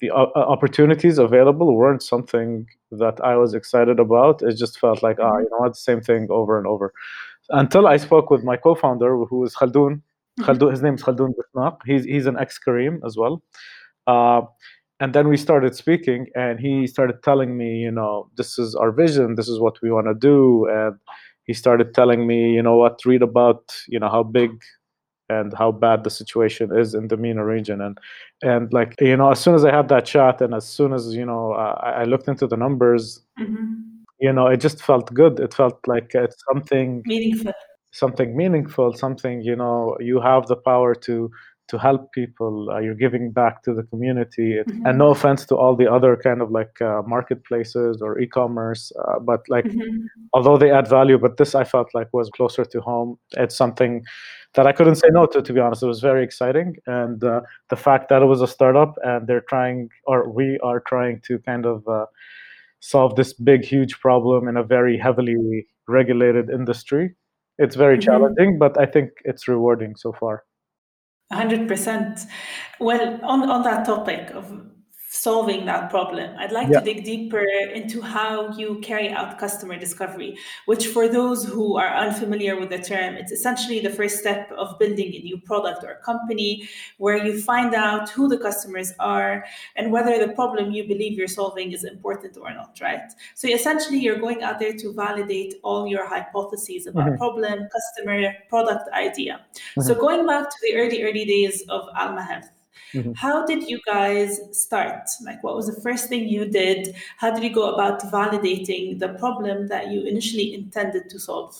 the 0.00 0.10
uh, 0.10 0.26
opportunities 0.36 1.18
available 1.18 1.74
weren't 1.76 2.02
something 2.02 2.66
that 2.90 3.20
I 3.22 3.36
was 3.36 3.54
excited 3.54 3.98
about. 4.00 4.42
It 4.42 4.54
just 4.54 4.78
felt 4.78 5.02
like, 5.02 5.18
ah, 5.20 5.38
you 5.38 5.48
know 5.50 5.58
what, 5.58 5.76
same 5.76 6.00
thing 6.00 6.26
over 6.30 6.58
and 6.58 6.66
over. 6.66 6.92
Until 7.50 7.86
I 7.86 7.96
spoke 7.98 8.30
with 8.30 8.42
my 8.42 8.56
co-founder, 8.56 9.24
who 9.24 9.44
is 9.44 9.54
Khaldoon. 9.54 10.02
Mm-hmm. 10.40 10.70
His 10.70 10.82
name 10.82 10.94
is 10.94 11.02
Khaldoon 11.02 11.32
Bisnaq. 11.38 11.78
He's 11.86 12.04
he's 12.04 12.26
an 12.26 12.38
ex-Careem 12.38 13.00
as 13.06 13.16
well. 13.16 13.42
Uh, 14.06 14.42
and 15.00 15.12
then 15.12 15.28
we 15.28 15.36
started 15.36 15.74
speaking, 15.74 16.26
and 16.34 16.58
he 16.58 16.86
started 16.86 17.22
telling 17.22 17.56
me, 17.56 17.78
you 17.78 17.90
know, 17.90 18.30
this 18.36 18.58
is 18.58 18.74
our 18.74 18.90
vision. 18.90 19.34
This 19.34 19.48
is 19.48 19.58
what 19.58 19.80
we 19.82 19.90
want 19.90 20.06
to 20.06 20.14
do. 20.14 20.66
And 20.70 20.96
he 21.44 21.52
started 21.52 21.94
telling 21.94 22.26
me, 22.26 22.52
you 22.52 22.62
know 22.62 22.76
what, 22.76 23.04
read 23.04 23.22
about, 23.22 23.74
you 23.88 23.98
know, 23.98 24.08
how 24.08 24.22
big 24.22 24.50
and 25.40 25.52
how 25.54 25.72
bad 25.72 26.04
the 26.04 26.10
situation 26.10 26.76
is 26.76 26.94
in 26.94 27.08
the 27.08 27.16
MENA 27.16 27.44
region. 27.44 27.80
And 27.80 27.98
and 28.42 28.72
like 28.72 28.94
you 29.00 29.16
know, 29.16 29.30
as 29.30 29.40
soon 29.40 29.54
as 29.54 29.64
I 29.64 29.74
had 29.74 29.88
that 29.88 30.06
chat, 30.06 30.40
and 30.40 30.54
as 30.54 30.66
soon 30.66 30.92
as 30.92 31.14
you 31.14 31.26
know, 31.26 31.52
uh, 31.52 31.76
I 31.82 32.04
looked 32.04 32.28
into 32.28 32.46
the 32.46 32.56
numbers. 32.56 33.20
Mm-hmm. 33.38 33.74
You 34.20 34.32
know, 34.32 34.46
it 34.46 34.60
just 34.60 34.82
felt 34.82 35.12
good. 35.12 35.40
It 35.40 35.52
felt 35.52 35.78
like 35.86 36.14
it's 36.14 36.36
something 36.52 37.02
meaningful, 37.04 37.52
something 37.92 38.36
meaningful, 38.36 38.94
something 38.94 39.42
you 39.42 39.56
know. 39.56 39.96
You 40.00 40.20
have 40.20 40.46
the 40.46 40.56
power 40.56 40.94
to 40.94 41.30
to 41.68 41.78
help 41.78 42.12
people. 42.12 42.70
Uh, 42.70 42.78
you're 42.78 42.94
giving 42.94 43.30
back 43.30 43.62
to 43.62 43.74
the 43.74 43.82
community. 43.84 44.58
Mm-hmm. 44.58 44.86
And 44.86 44.98
no 44.98 45.10
offense 45.10 45.46
to 45.46 45.56
all 45.56 45.74
the 45.76 45.90
other 45.90 46.16
kind 46.16 46.42
of 46.42 46.50
like 46.50 46.80
uh, 46.80 47.02
marketplaces 47.06 48.02
or 48.02 48.18
e-commerce, 48.18 48.92
uh, 48.98 49.18
but 49.18 49.40
like 49.48 49.64
mm-hmm. 49.64 50.06
although 50.32 50.56
they 50.56 50.70
add 50.70 50.88
value, 50.88 51.18
but 51.18 51.36
this 51.36 51.54
I 51.54 51.64
felt 51.64 51.88
like 51.94 52.08
was 52.12 52.30
closer 52.30 52.64
to 52.64 52.80
home. 52.80 53.18
It's 53.32 53.56
something 53.56 54.04
that 54.54 54.66
I 54.66 54.72
couldn't 54.72 54.96
say 54.96 55.08
no 55.10 55.26
to. 55.26 55.42
To 55.42 55.52
be 55.52 55.60
honest, 55.60 55.82
it 55.82 55.86
was 55.86 56.00
very 56.00 56.22
exciting, 56.22 56.76
and 56.86 57.22
uh, 57.24 57.40
the 57.70 57.76
fact 57.76 58.08
that 58.10 58.22
it 58.22 58.26
was 58.26 58.42
a 58.42 58.48
startup 58.48 58.94
and 59.02 59.26
they're 59.26 59.44
trying, 59.48 59.88
or 60.06 60.28
we 60.28 60.58
are 60.62 60.80
trying 60.80 61.20
to 61.26 61.38
kind 61.40 61.66
of 61.66 61.86
uh, 61.88 62.06
solve 62.80 63.16
this 63.16 63.32
big, 63.32 63.64
huge 63.64 63.98
problem 64.00 64.48
in 64.48 64.56
a 64.56 64.62
very 64.62 64.98
heavily 64.98 65.66
regulated 65.88 66.50
industry. 66.50 67.14
It's 67.58 67.76
very 67.76 67.96
mm-hmm. 67.96 68.02
challenging, 68.02 68.58
but 68.58 68.78
I 68.78 68.86
think 68.86 69.10
it's 69.24 69.48
rewarding 69.48 69.96
so 69.96 70.12
far. 70.12 70.44
100%. 71.32 72.26
Well, 72.80 73.20
on, 73.22 73.48
on 73.50 73.62
that 73.62 73.86
topic 73.86 74.30
of 74.30 74.52
solving 75.24 75.64
that 75.64 75.88
problem. 75.90 76.28
I'd 76.38 76.52
like 76.52 76.68
yeah. 76.68 76.80
to 76.80 76.84
dig 76.84 77.02
deeper 77.04 77.46
into 77.78 78.02
how 78.02 78.52
you 78.60 78.78
carry 78.88 79.08
out 79.08 79.38
customer 79.38 79.76
discovery, 79.86 80.36
which, 80.66 80.84
for 80.94 81.08
those 81.08 81.40
who 81.52 81.66
are 81.82 81.92
unfamiliar 82.04 82.54
with 82.60 82.70
the 82.74 82.82
term, 82.92 83.14
it's 83.20 83.32
essentially 83.32 83.80
the 83.80 83.94
first 83.98 84.18
step 84.18 84.52
of 84.52 84.78
building 84.78 85.10
a 85.14 85.20
new 85.28 85.38
product 85.50 85.82
or 85.82 85.92
company 86.10 86.68
where 86.98 87.18
you 87.26 87.40
find 87.40 87.74
out 87.74 88.10
who 88.10 88.28
the 88.28 88.40
customers 88.48 88.92
are 88.98 89.44
and 89.76 89.90
whether 89.90 90.14
the 90.24 90.32
problem 90.34 90.72
you 90.72 90.84
believe 90.86 91.16
you're 91.18 91.36
solving 91.40 91.72
is 91.72 91.84
important 91.84 92.36
or 92.36 92.52
not, 92.52 92.78
right? 92.82 93.08
So 93.34 93.48
essentially, 93.48 93.98
you're 93.98 94.20
going 94.26 94.42
out 94.42 94.58
there 94.58 94.74
to 94.82 94.92
validate 94.92 95.54
all 95.64 95.86
your 95.86 96.06
hypotheses 96.06 96.86
about 96.86 97.06
mm-hmm. 97.06 97.16
problem, 97.16 97.56
customer, 97.76 98.34
product 98.50 98.86
idea. 98.92 99.34
Mm-hmm. 99.54 99.82
So 99.86 99.94
going 99.94 100.26
back 100.26 100.50
to 100.50 100.56
the 100.64 100.76
early, 100.76 101.02
early 101.02 101.24
days 101.24 101.64
of 101.70 101.88
Alma 101.96 102.22
Health, 102.22 102.50
Mm-hmm. 102.92 103.12
How 103.12 103.44
did 103.44 103.68
you 103.68 103.80
guys 103.86 104.40
start? 104.52 105.08
Like, 105.24 105.42
what 105.42 105.56
was 105.56 105.66
the 105.66 105.80
first 105.80 106.08
thing 106.08 106.28
you 106.28 106.44
did? 106.46 106.94
How 107.18 107.30
did 107.30 107.42
you 107.42 107.52
go 107.52 107.74
about 107.74 108.00
validating 108.02 108.98
the 108.98 109.10
problem 109.14 109.68
that 109.68 109.88
you 109.88 110.02
initially 110.02 110.54
intended 110.54 111.10
to 111.10 111.18
solve? 111.18 111.56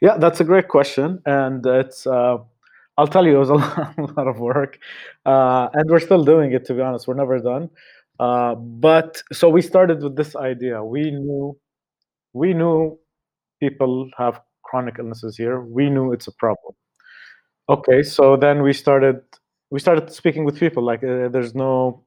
Yeah, 0.00 0.16
that's 0.18 0.40
a 0.40 0.44
great 0.44 0.68
question. 0.68 1.20
And 1.26 1.64
it's, 1.66 2.06
uh, 2.06 2.38
I'll 2.96 3.06
tell 3.06 3.26
you, 3.26 3.36
it 3.36 3.38
was 3.38 3.50
a 3.50 3.54
lot 4.16 4.28
of 4.28 4.38
work. 4.38 4.78
Uh, 5.24 5.68
and 5.72 5.90
we're 5.90 6.00
still 6.00 6.24
doing 6.24 6.52
it, 6.52 6.64
to 6.66 6.74
be 6.74 6.80
honest. 6.80 7.06
We're 7.06 7.14
never 7.14 7.38
done. 7.38 7.70
Uh, 8.18 8.54
but 8.54 9.22
so 9.32 9.48
we 9.48 9.60
started 9.60 10.02
with 10.02 10.16
this 10.16 10.36
idea. 10.36 10.82
We 10.84 11.10
knew, 11.10 11.58
we 12.32 12.54
knew 12.54 12.98
people 13.60 14.08
have 14.16 14.40
chronic 14.62 14.96
illnesses 14.98 15.36
here. 15.36 15.60
We 15.60 15.90
knew 15.90 16.12
it's 16.12 16.26
a 16.26 16.32
problem. 16.32 16.74
Okay, 17.68 18.02
so 18.02 18.36
then 18.36 18.62
we 18.62 18.72
started 18.72 19.22
we 19.70 19.80
started 19.80 20.12
speaking 20.12 20.44
with 20.44 20.58
people 20.58 20.82
like 20.84 21.02
uh, 21.02 21.28
there's 21.28 21.54
no 21.54 22.04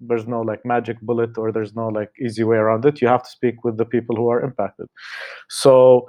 there's 0.00 0.26
no 0.26 0.42
like 0.42 0.64
magic 0.64 1.00
bullet 1.00 1.38
or 1.38 1.52
there's 1.52 1.74
no 1.74 1.88
like 1.88 2.10
easy 2.22 2.44
way 2.44 2.56
around 2.56 2.84
it. 2.84 3.00
You 3.00 3.08
have 3.08 3.22
to 3.22 3.30
speak 3.30 3.64
with 3.64 3.78
the 3.78 3.86
people 3.86 4.14
who 4.14 4.28
are 4.28 4.42
impacted. 4.42 4.88
So 5.48 6.06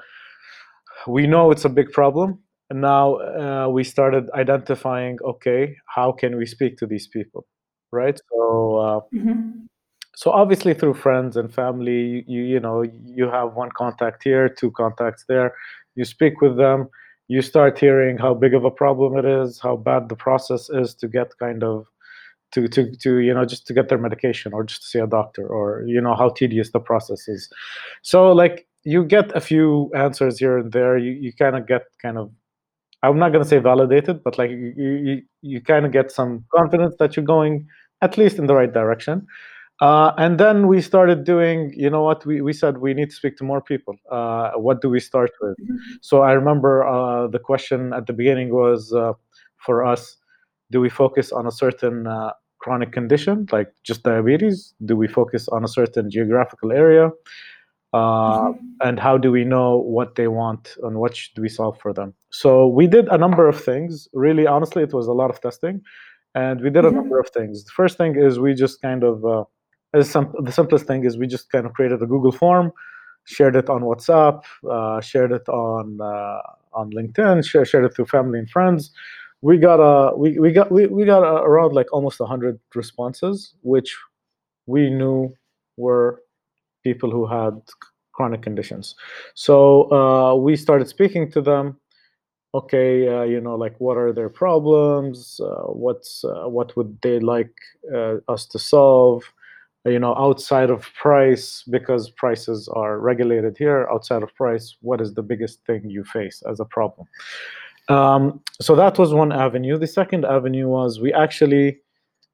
we 1.08 1.26
know 1.26 1.52
it's 1.52 1.64
a 1.64 1.70
big 1.70 1.92
problem. 1.92 2.40
And 2.70 2.82
now 2.82 3.16
uh, 3.16 3.70
we 3.70 3.86
started 3.86 4.30
identifying 4.34 5.18
okay 5.24 5.76
how 5.96 6.12
can 6.12 6.38
we 6.38 6.46
speak 6.46 6.78
to 6.78 6.86
these 6.86 7.08
people 7.08 7.46
right? 7.92 8.20
So 8.32 8.78
uh, 8.78 9.00
mm-hmm. 9.16 9.66
so 10.16 10.32
obviously 10.32 10.74
through 10.74 10.96
friends 10.96 11.38
and 11.38 11.54
family 11.54 12.24
you 12.28 12.42
you 12.42 12.60
know 12.60 12.84
you 13.06 13.30
have 13.30 13.54
one 13.54 13.70
contact 13.76 14.24
here 14.24 14.50
two 14.50 14.72
contacts 14.72 15.26
there. 15.28 15.54
You 15.96 16.06
speak 16.06 16.42
with 16.42 16.58
them 16.58 16.90
you 17.28 17.42
start 17.42 17.78
hearing 17.80 18.18
how 18.18 18.34
big 18.34 18.54
of 18.54 18.64
a 18.66 18.72
problem 18.72 19.18
it 19.18 19.26
is, 19.26 19.60
how 19.60 19.76
bad 19.78 20.10
the 20.10 20.16
process 20.16 20.70
is 20.70 20.94
to 20.96 21.08
get 21.08 21.38
kind 21.40 21.64
of 21.64 21.86
to 22.54 22.68
to 22.70 22.96
to 22.98 23.20
you 23.20 23.34
know 23.34 23.46
just 23.46 23.68
to 23.68 23.74
get 23.74 23.90
their 23.90 23.98
medication 23.98 24.54
or 24.54 24.64
just 24.64 24.82
to 24.84 24.88
see 24.88 25.00
a 25.00 25.08
doctor 25.08 25.46
or 25.46 25.84
you 25.86 26.00
know 26.00 26.16
how 26.16 26.30
tedious 26.30 26.72
the 26.72 26.80
process 26.80 27.28
is. 27.28 27.50
So 28.02 28.32
like 28.32 28.68
you 28.84 29.04
get 29.04 29.36
a 29.36 29.42
few 29.42 29.92
answers 29.96 30.40
here 30.40 30.58
and 30.60 30.72
there. 30.72 30.98
You 30.98 31.12
you 31.12 31.34
kind 31.34 31.56
of 31.58 31.68
get 31.68 31.84
kind 32.02 32.18
of 32.18 32.32
I'm 33.04 33.20
not 33.20 33.32
gonna 33.32 33.46
say 33.46 33.60
validated, 33.60 34.24
but 34.24 34.38
like 34.38 34.50
you 34.52 34.74
you 34.78 35.22
you 35.42 35.62
kind 35.62 35.86
of 35.86 35.92
get 35.92 36.12
some 36.12 36.46
confidence 36.56 36.96
that 37.00 37.16
you're 37.16 37.26
going 37.26 37.68
at 38.02 38.18
least 38.18 38.38
in 38.40 38.48
the 38.48 38.56
right 38.56 38.72
direction. 38.74 39.28
Uh, 39.80 40.12
and 40.18 40.40
then 40.40 40.68
we 40.68 40.82
started 40.82 41.24
doing, 41.24 41.72
you 41.76 41.90
know 41.90 42.02
what, 42.02 42.26
we, 42.26 42.42
we 42.42 42.52
said 42.52 42.80
we 42.80 42.94
need 42.94 43.10
to 43.12 43.16
speak 43.16 43.38
to 43.38 43.44
more 43.44 43.62
people. 43.62 43.96
Uh, 44.12 44.52
what 44.54 44.82
do 44.82 44.90
we 44.90 45.00
start 45.00 45.32
with? 45.40 45.56
Mm-hmm. 45.62 45.76
So 46.02 46.22
I 46.24 46.32
remember 46.32 46.86
uh, 46.86 47.28
the 47.28 47.40
question 47.40 47.94
at 47.94 48.08
the 48.08 48.14
beginning 48.14 48.50
was 48.50 48.92
uh, 48.92 49.14
for 49.58 49.86
us, 49.86 50.18
do 50.72 50.82
we 50.82 50.90
focus 50.90 51.32
on 51.32 51.46
a 51.46 51.52
certain 51.52 52.08
uh, 52.08 52.32
chronic 52.58 52.92
condition, 52.92 53.48
like 53.52 53.72
just 53.84 54.02
diabetes? 54.04 54.74
Do 54.84 54.96
we 54.96 55.08
focus 55.08 55.48
on 55.50 55.64
a 55.64 55.68
certain 55.68 56.10
geographical 56.10 56.72
area? 56.72 57.12
Uh, 57.94 57.98
mm-hmm. 58.00 58.66
And 58.82 59.00
how 59.00 59.18
do 59.18 59.32
we 59.32 59.46
know 59.46 59.78
what 59.78 60.16
they 60.16 60.28
want 60.28 60.76
and 60.84 60.98
what 60.98 61.16
should 61.16 61.38
we 61.38 61.50
solve 61.50 61.80
for 61.80 61.94
them? 61.94 62.16
So 62.32 62.68
we 62.68 62.88
did 62.88 63.08
a 63.10 63.18
number 63.18 63.48
of 63.48 63.64
things. 63.64 64.08
Really, 64.12 64.48
honestly, 64.48 64.82
it 64.82 64.94
was 64.94 65.08
a 65.08 65.14
lot 65.14 65.30
of 65.30 65.40
testing. 65.40 65.82
And 66.34 66.62
we 66.62 66.70
did 66.70 66.84
a 66.84 66.88
mm-hmm. 66.88 66.98
number 66.98 67.20
of 67.20 67.30
things. 67.30 67.64
The 67.64 67.72
first 67.72 67.98
thing 67.98 68.16
is 68.16 68.40
we 68.40 68.56
just 68.56 68.82
kind 68.82 69.04
of 69.04 69.48
the 69.94 70.52
simplest 70.52 70.86
thing 70.86 71.06
is 71.06 71.18
we 71.18 71.28
just 71.28 71.52
kind 71.52 71.66
of 71.66 71.74
created 71.74 72.02
a 72.02 72.06
Google 72.06 72.32
form, 72.32 72.72
shared 73.26 73.56
it 73.56 73.70
on 73.70 73.82
WhatsApp, 73.82 74.42
uh, 74.70 75.02
shared 75.02 75.32
it 75.32 75.48
on 75.50 76.00
uh, 76.02 76.42
on 76.74 76.92
LinkedIn, 76.92 77.46
share, 77.46 77.66
shared 77.66 77.86
it 77.86 77.96
to 77.96 78.06
family 78.06 78.40
and 78.40 78.50
friends. 78.50 78.92
We 79.42 79.58
got 79.58 79.80
a 79.80 80.16
we, 80.16 80.40
we 80.40 80.52
got 80.52 80.72
we, 80.72 80.88
we 80.88 81.06
got 81.06 81.24
a, 81.24 81.44
around 81.44 81.74
like 81.74 81.92
almost 81.94 82.20
hundred 82.20 82.60
responses, 82.76 83.54
which 83.62 83.98
we 84.66 84.90
knew 84.90 85.34
were 85.78 86.22
people 86.84 87.12
who 87.12 87.26
had 87.26 87.62
chronic 88.14 88.42
conditions. 88.42 88.96
So 89.36 89.92
uh, 89.92 90.36
we 90.36 90.56
started 90.56 90.88
speaking 90.88 91.32
to 91.32 91.42
them. 91.42 91.80
Okay, 92.54 93.08
uh, 93.08 93.24
you 93.24 93.40
know, 93.42 93.56
like 93.56 93.76
what 93.80 93.98
are 93.98 94.12
their 94.12 94.30
problems? 94.30 95.40
Uh, 95.40 95.68
what's 95.68 96.24
uh, 96.24 96.48
what 96.48 96.76
would 96.76 96.98
they 97.02 97.20
like 97.20 97.54
us 98.28 98.46
to 98.48 98.60
solve? 98.60 99.24
You 99.88 100.00
know 100.00 100.16
outside 100.16 100.70
of 100.70 100.88
price 100.94 101.64
because 101.70 102.10
prices 102.10 102.68
are 102.70 103.00
regulated 103.00 103.58
here 103.58 103.88
outside 103.92 104.24
of 104.24 104.34
price 104.36 104.76
what 104.82 105.02
is 105.02 105.14
the 105.14 105.24
biggest 105.24 105.64
thing 105.66 105.90
you 105.90 106.04
face 106.04 106.44
as 106.50 106.60
a 106.60 106.66
problem? 106.66 107.08
Um, 107.90 108.42
so 108.60 108.76
that 108.76 108.98
was 108.98 109.14
one 109.14 109.32
avenue. 109.32 109.78
The 109.78 109.88
second 109.88 110.26
avenue 110.26 110.68
was 110.68 111.00
we 111.00 111.14
actually 111.14 111.80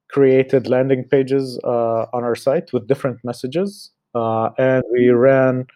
created 0.08 0.68
landing 0.68 1.04
pages 1.04 1.58
uh, 1.64 2.06
on 2.12 2.24
our 2.24 2.34
site 2.34 2.72
with 2.72 2.86
different 2.86 3.18
messages 3.24 3.90
uh, 4.14 4.50
and 4.58 4.84
we 4.92 5.08
ran 5.10 5.66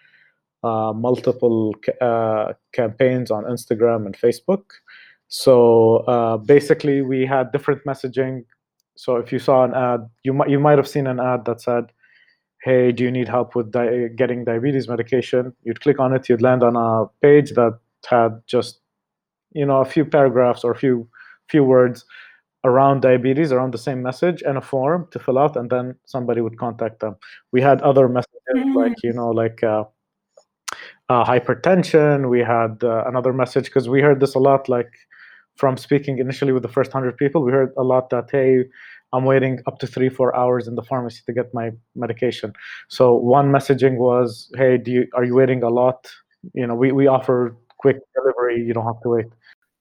uh, 0.65 0.93
multiple 0.95 1.75
ca- 1.85 2.05
uh, 2.05 2.53
campaigns 2.73 3.31
on 3.31 3.45
instagram 3.45 4.07
and 4.07 4.17
facebook. 4.17 4.65
So 5.29 5.99
uh, 6.09 6.37
basically 6.39 7.03
we 7.03 7.27
had 7.27 7.53
different 7.53 7.85
messaging 7.85 8.45
so 8.99 9.15
if 9.15 9.31
you 9.33 9.39
saw 9.39 9.63
an 9.63 9.75
ad, 9.75 10.11
you 10.25 10.33
might 10.33 10.51
you 10.51 10.59
might 10.59 10.77
have 10.77 10.89
seen 10.89 11.07
an 11.07 11.21
ad 11.21 11.45
that 11.45 11.61
said, 11.61 11.93
"Hey, 12.65 12.91
do 12.91 13.05
you 13.05 13.13
need 13.13 13.29
help 13.29 13.55
with 13.55 13.71
di- 13.71 14.09
getting 14.17 14.45
diabetes 14.45 14.89
medication?" 14.89 15.53
You'd 15.63 15.81
click 15.81 16.01
on 16.01 16.13
it, 16.13 16.29
you'd 16.29 16.43
land 16.43 16.65
on 16.65 16.75
a 16.75 17.07
page 17.23 17.53
that 17.53 17.79
had 18.11 18.43
just 18.49 18.81
you 19.53 19.65
know 19.65 19.81
a 19.81 19.85
few 19.85 20.05
paragraphs 20.05 20.65
or 20.65 20.73
a 20.73 20.77
few 20.77 21.09
few 21.49 21.63
words 21.63 22.05
around 22.65 23.03
diabetes, 23.03 23.53
around 23.53 23.73
the 23.73 23.79
same 23.79 24.03
message, 24.03 24.43
and 24.43 24.59
a 24.59 24.61
form 24.61 25.07
to 25.13 25.21
fill 25.21 25.39
out, 25.39 25.57
and 25.57 25.71
then 25.71 25.95
somebody 26.05 26.41
would 26.41 26.59
contact 26.59 26.99
them. 26.99 27.15
We 27.53 27.63
had 27.63 27.81
other 27.83 28.09
messages 28.09 28.57
mm-hmm. 28.57 28.77
like 28.77 28.97
you 29.05 29.13
know 29.13 29.31
like. 29.31 29.63
Uh, 29.63 29.85
uh, 31.11 31.25
hypertension. 31.25 32.29
We 32.29 32.41
had 32.41 32.85
uh, 32.85 33.05
another 33.07 33.33
message 33.33 33.65
because 33.65 33.89
we 33.89 34.03
heard 34.03 34.21
this 34.21 34.35
a 34.35 34.39
lot. 34.39 34.69
Like 34.69 34.93
from 35.59 35.77
speaking 35.77 36.19
initially 36.19 36.53
with 36.53 36.63
the 36.63 36.69
first 36.69 36.95
100 36.95 37.17
people, 37.17 37.43
we 37.43 37.53
heard 37.53 37.73
a 37.77 37.83
lot 37.83 38.11
that, 38.11 38.29
hey, 38.31 38.65
I'm 39.13 39.25
waiting 39.25 39.59
up 39.67 39.79
to 39.81 39.87
three, 39.87 40.09
four 40.09 40.35
hours 40.37 40.69
in 40.69 40.77
the 40.77 40.83
pharmacy 40.83 41.23
to 41.27 41.33
get 41.33 41.53
my 41.53 41.71
medication. 41.97 42.53
So 42.89 43.15
one 43.15 43.51
messaging 43.51 43.97
was, 43.97 44.51
hey, 44.57 44.79
do 44.79 44.91
you, 44.91 45.07
are 45.15 45.25
you 45.25 45.35
waiting 45.35 45.63
a 45.63 45.69
lot? 45.69 46.11
You 46.55 46.67
know, 46.67 46.75
we, 46.75 46.93
we 46.93 47.07
offer 47.09 47.57
quick 47.79 47.97
delivery. 48.15 48.63
You 48.63 48.73
don't 48.73 48.87
have 48.87 49.01
to 49.03 49.09
wait. 49.09 49.27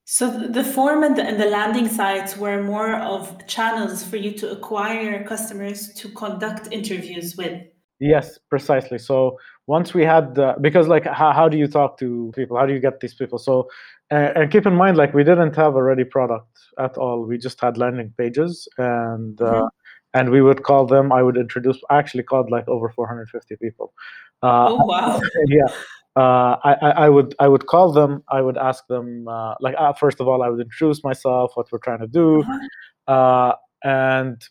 So 0.05 0.29
the 0.31 0.63
form 0.63 1.03
and 1.03 1.17
the, 1.17 1.23
and 1.23 1.39
the 1.39 1.47
landing 1.47 1.89
sites 1.89 2.37
were 2.37 2.63
more 2.63 2.95
of 2.95 3.45
channels 3.45 4.03
for 4.03 4.15
you 4.15 4.31
to 4.39 4.51
acquire 4.51 5.23
customers 5.25 5.93
to 5.95 6.09
conduct 6.09 6.69
interviews 6.71 7.35
with. 7.35 7.61
Yes, 7.99 8.39
precisely. 8.49 8.99
So 8.99 9.37
once 9.65 9.93
we 9.93 10.05
had 10.05 10.35
the, 10.35 10.55
because 10.61 10.87
like 10.87 11.05
how, 11.05 11.33
how 11.33 11.49
do 11.49 11.57
you 11.57 11.67
talk 11.67 11.99
to 11.99 12.31
people? 12.35 12.57
How 12.57 12.65
do 12.65 12.73
you 12.73 12.79
get 12.79 13.01
these 13.01 13.15
people? 13.15 13.37
So 13.37 13.67
and, 14.09 14.37
and 14.37 14.51
keep 14.51 14.65
in 14.65 14.73
mind, 14.73 14.97
like 14.97 15.13
we 15.13 15.23
didn't 15.23 15.55
have 15.55 15.75
a 15.75 15.83
ready 15.83 16.03
product 16.03 16.59
at 16.79 16.97
all. 16.97 17.25
We 17.25 17.37
just 17.37 17.59
had 17.59 17.77
landing 17.77 18.13
pages, 18.17 18.67
and 18.77 19.39
uh, 19.41 19.45
mm-hmm. 19.45 19.67
and 20.13 20.29
we 20.29 20.41
would 20.41 20.63
call 20.63 20.85
them. 20.85 21.11
I 21.11 21.23
would 21.23 21.37
introduce. 21.37 21.77
I 21.89 21.97
actually 21.97 22.23
called 22.23 22.49
like 22.49 22.67
over 22.67 22.89
450 22.89 23.55
people. 23.57 23.93
Uh, 24.41 24.67
oh 24.69 24.85
wow! 24.85 25.21
Yeah. 25.47 25.67
Uh, 26.15 26.57
I, 26.63 26.73
I 27.05 27.09
would 27.09 27.35
I 27.39 27.47
would 27.47 27.67
call 27.67 27.91
them. 27.91 28.23
I 28.29 28.41
would 28.41 28.57
ask 28.57 28.87
them 28.87 29.27
uh, 29.27 29.53
like 29.59 29.75
uh, 29.77 29.93
first 29.93 30.19
of 30.19 30.27
all 30.27 30.41
I 30.41 30.49
would 30.49 30.59
introduce 30.59 31.03
myself, 31.03 31.51
what 31.53 31.71
we're 31.71 31.77
trying 31.77 31.99
to 31.99 32.07
do, 32.07 32.41
uh-huh. 32.41 33.11
uh, 33.13 33.55
and 33.83 34.41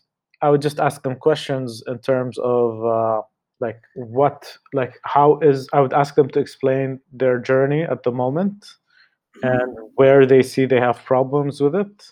I 0.41 0.49
would 0.49 0.61
just 0.61 0.79
ask 0.79 1.03
them 1.03 1.17
questions 1.17 1.83
in 1.87 1.99
terms 1.99 2.37
of 2.37 2.85
uh, 2.85 3.21
like 3.59 3.81
what 3.95 4.57
like 4.71 4.97
how 5.03 5.39
is 5.39 5.67
I 5.73 5.81
would 5.81 5.91
ask 5.91 6.15
them 6.15 6.29
to 6.29 6.39
explain 6.39 7.01
their 7.11 7.37
journey 7.37 7.83
at 7.83 8.03
the 8.03 8.11
moment, 8.11 8.65
and 9.43 9.77
where 9.95 10.25
they 10.25 10.43
see 10.43 10.65
they 10.65 10.79
have 10.79 11.03
problems 11.05 11.61
with 11.61 11.75
it. 11.75 12.11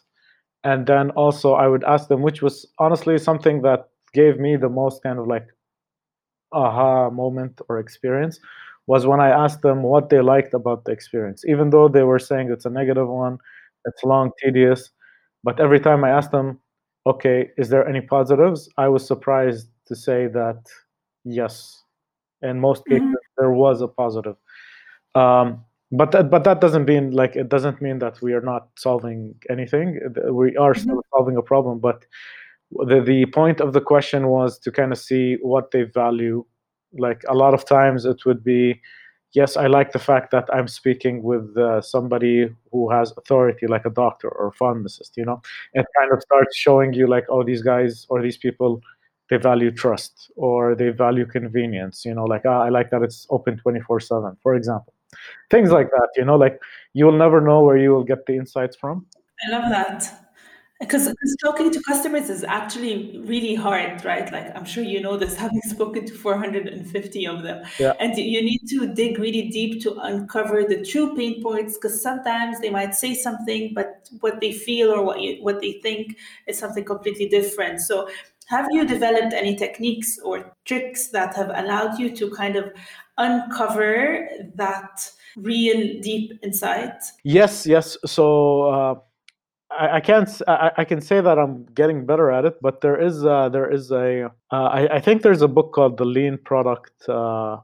And 0.63 0.87
then 0.87 1.11
also, 1.11 1.53
I 1.53 1.67
would 1.67 1.83
ask 1.83 2.07
them, 2.07 2.21
which 2.21 2.41
was 2.41 2.65
honestly 2.79 3.17
something 3.17 3.61
that 3.61 3.89
gave 4.13 4.39
me 4.39 4.55
the 4.55 4.69
most 4.69 5.03
kind 5.03 5.19
of 5.19 5.27
like 5.27 5.47
aha 6.51 7.09
moment 7.09 7.61
or 7.69 7.79
experience, 7.79 8.39
was 8.87 9.05
when 9.05 9.19
I 9.19 9.29
asked 9.29 9.61
them 9.61 9.83
what 9.83 10.09
they 10.09 10.21
liked 10.21 10.53
about 10.53 10.85
the 10.85 10.91
experience. 10.91 11.43
Even 11.45 11.69
though 11.69 11.87
they 11.87 12.03
were 12.03 12.19
saying 12.19 12.51
it's 12.51 12.65
a 12.65 12.69
negative 12.69 13.07
one, 13.07 13.37
it's 13.85 14.03
long, 14.03 14.31
tedious, 14.43 14.91
but 15.43 15.59
every 15.59 15.79
time 15.79 16.03
I 16.03 16.09
asked 16.09 16.31
them, 16.31 16.59
okay, 17.05 17.51
is 17.57 17.69
there 17.69 17.87
any 17.87 18.01
positives? 18.01 18.69
I 18.77 18.87
was 18.87 19.05
surprised 19.05 19.69
to 19.87 19.95
say 19.95 20.27
that 20.27 20.63
yes, 21.23 21.83
in 22.41 22.59
most 22.59 22.85
cases, 22.85 23.03
mm-hmm. 23.03 23.13
there 23.37 23.51
was 23.51 23.81
a 23.81 23.87
positive. 23.87 24.35
Um, 25.13 25.64
but 25.91 26.11
that, 26.11 26.29
but 26.29 26.43
that 26.43 26.61
doesn't 26.61 26.85
mean 26.85 27.11
like 27.11 27.35
it 27.35 27.49
doesn't 27.49 27.81
mean 27.81 27.99
that 27.99 28.21
we 28.21 28.33
are 28.33 28.41
not 28.41 28.69
solving 28.75 29.35
anything. 29.49 29.99
We 30.31 30.55
are 30.57 30.73
mm-hmm. 30.73 30.81
still 30.81 31.05
solving 31.13 31.37
a 31.37 31.41
problem 31.41 31.79
but 31.79 32.05
the, 32.71 33.01
the 33.01 33.25
point 33.27 33.61
of 33.61 33.73
the 33.73 33.81
question 33.81 34.27
was 34.27 34.57
to 34.59 34.71
kind 34.71 34.91
of 34.91 34.97
see 34.97 35.37
what 35.41 35.71
they 35.71 35.83
value. 35.83 36.45
Like 36.97 37.23
a 37.27 37.35
lot 37.35 37.53
of 37.53 37.65
times 37.65 38.05
it 38.05 38.25
would 38.25 38.43
be 38.43 38.81
yes 39.35 39.57
i 39.57 39.67
like 39.67 39.91
the 39.91 39.99
fact 39.99 40.31
that 40.31 40.47
i'm 40.51 40.67
speaking 40.67 41.21
with 41.21 41.55
uh, 41.57 41.81
somebody 41.81 42.49
who 42.71 42.89
has 42.89 43.13
authority 43.17 43.67
like 43.67 43.85
a 43.85 43.89
doctor 43.89 44.29
or 44.29 44.47
a 44.47 44.51
pharmacist 44.53 45.17
you 45.17 45.25
know? 45.25 45.41
It 45.73 45.85
kind 45.99 46.11
of 46.13 46.21
starts 46.21 46.55
showing 46.55 46.93
you 46.93 47.05
like 47.05 47.25
oh 47.29 47.43
these 47.43 47.61
guys 47.61 48.07
or 48.09 48.21
these 48.21 48.37
people 48.37 48.81
they 49.29 49.37
value 49.37 49.71
trust 49.71 50.31
or 50.37 50.73
they 50.73 50.89
value 50.89 51.25
convenience 51.25 52.05
you 52.05 52.13
know? 52.15 52.23
Like 52.23 52.43
ah, 52.45 52.61
i 52.61 52.69
like 52.69 52.89
that 52.91 53.03
it's 53.03 53.27
open 53.29 53.57
24 53.57 53.99
7 53.99 54.37
for 54.41 54.55
example 54.55 54.94
things 55.49 55.71
like 55.71 55.89
that 55.91 56.09
you 56.15 56.25
know 56.25 56.35
like 56.35 56.59
you 56.95 57.05
will 57.05 57.17
never 57.17 57.41
know 57.41 57.61
where 57.61 57.77
you 57.77 57.91
will 57.91 58.05
get 58.05 58.25
the 58.25 58.35
insights 58.35 58.75
from. 58.75 59.05
I 59.45 59.51
love 59.51 59.69
that. 59.69 60.21
Because 60.79 61.13
talking 61.43 61.71
to 61.71 61.81
customers 61.83 62.29
is 62.29 62.43
actually 62.43 63.21
really 63.25 63.55
hard 63.55 64.03
right? 64.03 64.29
Like 64.31 64.55
i'm 64.57 64.65
sure 64.65 64.83
you 64.83 65.01
know 65.01 65.15
this 65.15 65.35
having 65.45 65.61
spoken 65.61 66.05
to 66.05 66.13
450 66.13 67.27
of 67.27 67.43
them. 67.43 67.65
Yeah. 67.79 67.93
and 67.99 68.17
you 68.17 68.41
need 68.41 68.61
to 68.69 68.93
dig 68.93 69.19
really 69.19 69.49
deep 69.49 69.81
to 69.83 69.93
uncover 69.99 70.63
the 70.63 70.83
true 70.83 71.15
pain 71.15 71.41
points 71.41 71.77
because 71.77 72.01
sometimes 72.01 72.59
they 72.59 72.69
might 72.69 72.93
say 72.93 73.13
something 73.13 73.73
but 73.73 74.09
what 74.19 74.41
they 74.41 74.51
feel 74.51 74.91
or 74.91 75.03
what 75.03 75.21
you, 75.21 75.41
what 75.41 75.61
they 75.61 75.73
think 75.81 76.17
is 76.47 76.57
something 76.57 76.83
completely 76.83 77.29
different. 77.29 77.79
So 77.79 78.09
have 78.47 78.67
you 78.71 78.85
developed 78.85 79.33
any 79.33 79.55
techniques 79.55 80.19
or 80.19 80.55
tricks 80.65 81.07
that 81.07 81.35
have 81.35 81.51
allowed 81.55 81.97
you 81.97 82.15
to 82.15 82.29
kind 82.31 82.55
of 82.55 82.65
uncover 83.17 84.27
that 84.55 85.11
real 85.35 86.01
deep 86.01 86.39
insight? 86.43 87.03
Yes, 87.23 87.65
yes. 87.65 87.97
So 88.05 88.63
uh, 88.63 88.95
I, 89.71 89.97
I, 89.97 89.99
can't. 89.99 90.29
I, 90.47 90.71
I, 90.77 90.85
can 90.85 91.01
say 91.01 91.21
that 91.21 91.37
I'm 91.37 91.65
getting 91.73 92.05
better 92.05 92.31
at 92.31 92.45
it, 92.45 92.55
but 92.61 92.81
there 92.81 92.99
is 92.99 93.25
uh, 93.25 93.49
there 93.49 93.69
is 93.69 93.91
a. 93.91 94.31
Uh, 94.51 94.55
I, 94.55 94.95
I, 94.95 94.99
think 94.99 95.21
there's 95.21 95.41
a 95.41 95.47
book 95.47 95.73
called 95.73 95.97
the 95.97 96.05
Lean 96.05 96.37
Product 96.37 97.07
uh, 97.09 97.57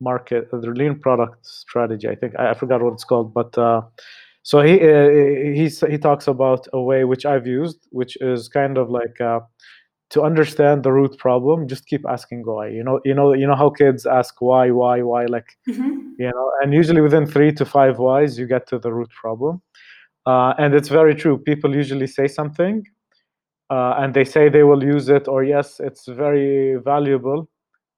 Market, 0.00 0.50
the 0.50 0.58
Lean 0.58 0.98
Product 0.98 1.44
Strategy. 1.44 2.08
I 2.08 2.14
think 2.14 2.34
I, 2.38 2.50
I 2.50 2.54
forgot 2.54 2.82
what 2.82 2.94
it's 2.94 3.04
called, 3.04 3.34
but. 3.34 3.56
Uh, 3.56 3.82
so 4.44 4.62
he 4.62 4.80
uh, 4.80 5.10
he 5.10 5.68
he 5.90 5.98
talks 5.98 6.26
about 6.26 6.68
a 6.72 6.80
way 6.80 7.04
which 7.04 7.26
I've 7.26 7.46
used, 7.46 7.86
which 7.90 8.16
is 8.22 8.48
kind 8.48 8.78
of 8.78 8.88
like 8.88 9.20
to 10.10 10.22
understand 10.22 10.82
the 10.82 10.92
root 10.92 11.18
problem 11.18 11.68
just 11.68 11.86
keep 11.86 12.04
asking 12.08 12.42
why 12.44 12.68
you 12.68 12.82
know 12.82 13.00
you 13.04 13.14
know 13.14 13.32
you 13.32 13.46
know 13.46 13.54
how 13.54 13.68
kids 13.68 14.06
ask 14.06 14.40
why 14.40 14.70
why 14.70 15.02
why 15.02 15.26
like 15.26 15.56
mm-hmm. 15.68 15.98
you 16.18 16.30
know 16.30 16.52
and 16.62 16.72
usually 16.72 17.00
within 17.00 17.26
three 17.26 17.52
to 17.52 17.64
five 17.64 17.98
whys 17.98 18.38
you 18.38 18.46
get 18.46 18.66
to 18.66 18.78
the 18.78 18.92
root 18.92 19.10
problem 19.10 19.60
uh, 20.26 20.54
and 20.58 20.74
it's 20.74 20.88
very 20.88 21.14
true 21.14 21.38
people 21.38 21.74
usually 21.74 22.06
say 22.06 22.26
something 22.26 22.84
uh, 23.70 23.94
and 23.98 24.14
they 24.14 24.24
say 24.24 24.48
they 24.48 24.62
will 24.62 24.82
use 24.82 25.08
it 25.08 25.28
or 25.28 25.44
yes 25.44 25.80
it's 25.80 26.06
very 26.06 26.76
valuable 26.76 27.48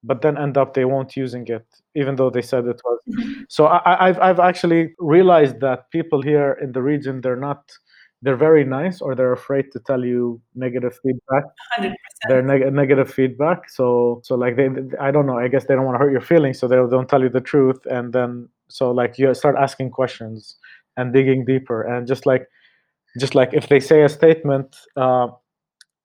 but 0.03 0.21
then 0.21 0.37
end 0.37 0.57
up 0.57 0.73
they 0.73 0.85
won't 0.85 1.15
using 1.15 1.47
it 1.47 1.65
even 1.95 2.15
though 2.15 2.29
they 2.29 2.41
said 2.41 2.65
it 2.65 2.81
was 2.83 2.99
mm-hmm. 3.09 3.41
so 3.47 3.67
I, 3.67 4.07
I've, 4.07 4.19
I've 4.19 4.39
actually 4.39 4.93
realized 4.99 5.61
that 5.61 5.89
people 5.91 6.21
here 6.21 6.57
in 6.61 6.73
the 6.73 6.81
region 6.81 7.21
they're 7.21 7.35
not 7.35 7.71
they're 8.21 8.37
very 8.37 8.63
nice 8.63 9.01
or 9.01 9.15
they're 9.15 9.33
afraid 9.33 9.71
to 9.71 9.79
tell 9.79 10.03
you 10.05 10.39
negative 10.55 10.97
feedback 11.01 11.43
100%. 11.77 11.95
they're 12.27 12.41
neg- 12.41 12.73
negative 12.73 13.11
feedback 13.11 13.69
so 13.69 14.21
so 14.23 14.35
like 14.35 14.55
they 14.55 14.69
i 14.99 15.11
don't 15.11 15.25
know 15.25 15.37
i 15.37 15.47
guess 15.47 15.65
they 15.65 15.75
don't 15.75 15.85
want 15.85 15.95
to 15.95 15.99
hurt 15.99 16.11
your 16.11 16.21
feelings 16.21 16.59
so 16.59 16.67
they 16.67 16.75
don't 16.75 17.09
tell 17.09 17.21
you 17.21 17.29
the 17.29 17.41
truth 17.41 17.79
and 17.89 18.13
then 18.13 18.47
so 18.69 18.91
like 18.91 19.17
you 19.17 19.33
start 19.33 19.55
asking 19.57 19.89
questions 19.89 20.57
and 20.97 21.13
digging 21.13 21.45
deeper 21.45 21.81
and 21.81 22.07
just 22.07 22.25
like 22.25 22.47
just 23.19 23.35
like 23.35 23.53
if 23.53 23.67
they 23.67 23.79
say 23.79 24.03
a 24.03 24.09
statement 24.09 24.75
uh, 24.95 25.27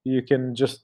you 0.04 0.22
can 0.22 0.54
just 0.54 0.80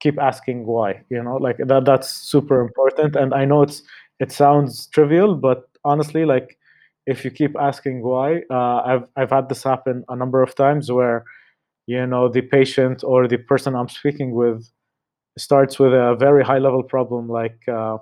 keep 0.00 0.18
asking 0.18 0.66
why 0.66 1.02
you 1.10 1.22
know 1.22 1.36
like 1.36 1.56
that 1.58 1.84
that's 1.84 2.10
super 2.10 2.60
important 2.60 3.16
and 3.16 3.34
i 3.34 3.44
know 3.44 3.62
it's 3.62 3.82
it 4.18 4.32
sounds 4.32 4.86
trivial, 4.86 5.34
but 5.34 5.68
honestly, 5.84 6.24
like 6.24 6.58
if 7.06 7.24
you 7.24 7.30
keep 7.30 7.56
asking 7.58 8.02
why, 8.02 8.42
uh, 8.50 8.82
I've 8.84 9.04
I've 9.16 9.30
had 9.30 9.48
this 9.48 9.62
happen 9.62 10.04
a 10.08 10.16
number 10.16 10.42
of 10.42 10.54
times 10.54 10.90
where, 10.90 11.24
you 11.86 12.06
know, 12.06 12.28
the 12.28 12.42
patient 12.42 13.04
or 13.04 13.28
the 13.28 13.38
person 13.38 13.74
I'm 13.74 13.88
speaking 13.88 14.34
with 14.34 14.68
starts 15.38 15.78
with 15.78 15.92
a 15.92 16.16
very 16.18 16.44
high 16.44 16.58
level 16.58 16.82
problem 16.82 17.28
like. 17.28 17.60
Uh, 17.68 17.98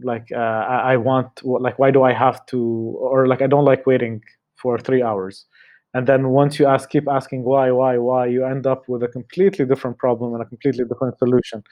like 0.00 0.28
uh, 0.32 0.38
I, 0.38 0.94
I 0.94 0.96
want 0.96 1.44
like 1.44 1.78
why 1.78 1.90
do 1.90 2.02
I 2.02 2.12
have 2.12 2.44
to 2.46 2.58
or 2.98 3.28
like 3.28 3.42
I 3.42 3.46
don't 3.46 3.64
like 3.64 3.86
waiting 3.86 4.22
for 4.56 4.78
three 4.78 5.02
hours 5.02 5.46
and 5.94 6.06
then 6.06 6.28
once 6.28 6.58
you 6.58 6.66
ask 6.66 6.88
keep 6.88 7.08
asking 7.08 7.44
why 7.44 7.70
why 7.70 7.98
why 7.98 8.26
you 8.26 8.44
end 8.44 8.66
up 8.66 8.88
with 8.88 9.02
a 9.02 9.08
completely 9.08 9.64
different 9.64 9.98
problem 9.98 10.32
and 10.34 10.42
a 10.42 10.46
completely 10.46 10.84
different 10.84 11.18
solution 11.18 11.62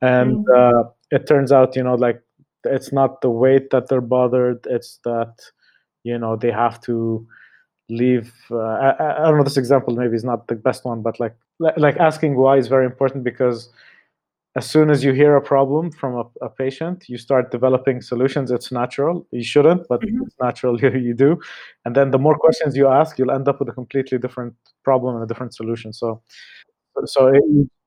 and 0.00 0.46
mm-hmm. 0.46 0.78
uh, 0.78 0.90
it 1.10 1.26
turns 1.26 1.52
out 1.52 1.74
you 1.76 1.82
know 1.82 1.94
like 1.94 2.20
it's 2.64 2.92
not 2.92 3.20
the 3.20 3.30
weight 3.30 3.70
that 3.70 3.88
they're 3.88 4.00
bothered 4.00 4.58
it's 4.68 4.98
that 5.04 5.32
you 6.04 6.18
know 6.18 6.36
they 6.36 6.50
have 6.50 6.80
to 6.82 7.26
leave 7.88 8.32
uh, 8.50 8.56
I, 8.58 9.22
I, 9.22 9.24
don't 9.26 9.38
know 9.38 9.44
this 9.44 9.56
example 9.56 9.94
maybe 9.94 10.16
is 10.16 10.24
not 10.24 10.46
the 10.48 10.54
best 10.54 10.84
one 10.84 11.02
but 11.02 11.20
like 11.20 11.34
like 11.76 11.96
asking 11.98 12.36
why 12.36 12.56
is 12.56 12.68
very 12.68 12.86
important 12.86 13.24
because 13.24 13.70
as 14.54 14.68
soon 14.68 14.90
as 14.90 15.02
you 15.02 15.12
hear 15.12 15.36
a 15.36 15.40
problem 15.40 15.90
from 15.90 16.14
a, 16.14 16.44
a, 16.44 16.50
patient, 16.50 17.08
you 17.08 17.16
start 17.16 17.50
developing 17.50 18.02
solutions. 18.02 18.50
It's 18.50 18.70
natural. 18.70 19.26
You 19.30 19.42
shouldn't, 19.42 19.88
but 19.88 20.02
mm-hmm. 20.02 20.22
it's 20.24 20.36
natural 20.40 20.78
you, 20.82 20.90
you 20.90 21.14
do. 21.14 21.40
And 21.84 21.96
then 21.96 22.10
the 22.10 22.18
more 22.18 22.36
questions 22.36 22.76
you 22.76 22.88
ask, 22.88 23.18
you'll 23.18 23.30
end 23.30 23.48
up 23.48 23.60
with 23.60 23.68
a 23.70 23.72
completely 23.72 24.18
different 24.18 24.54
problem 24.84 25.14
and 25.14 25.24
a 25.24 25.26
different 25.26 25.54
solution. 25.54 25.92
So, 25.92 26.22
so 27.06 27.28
it, 27.28 27.42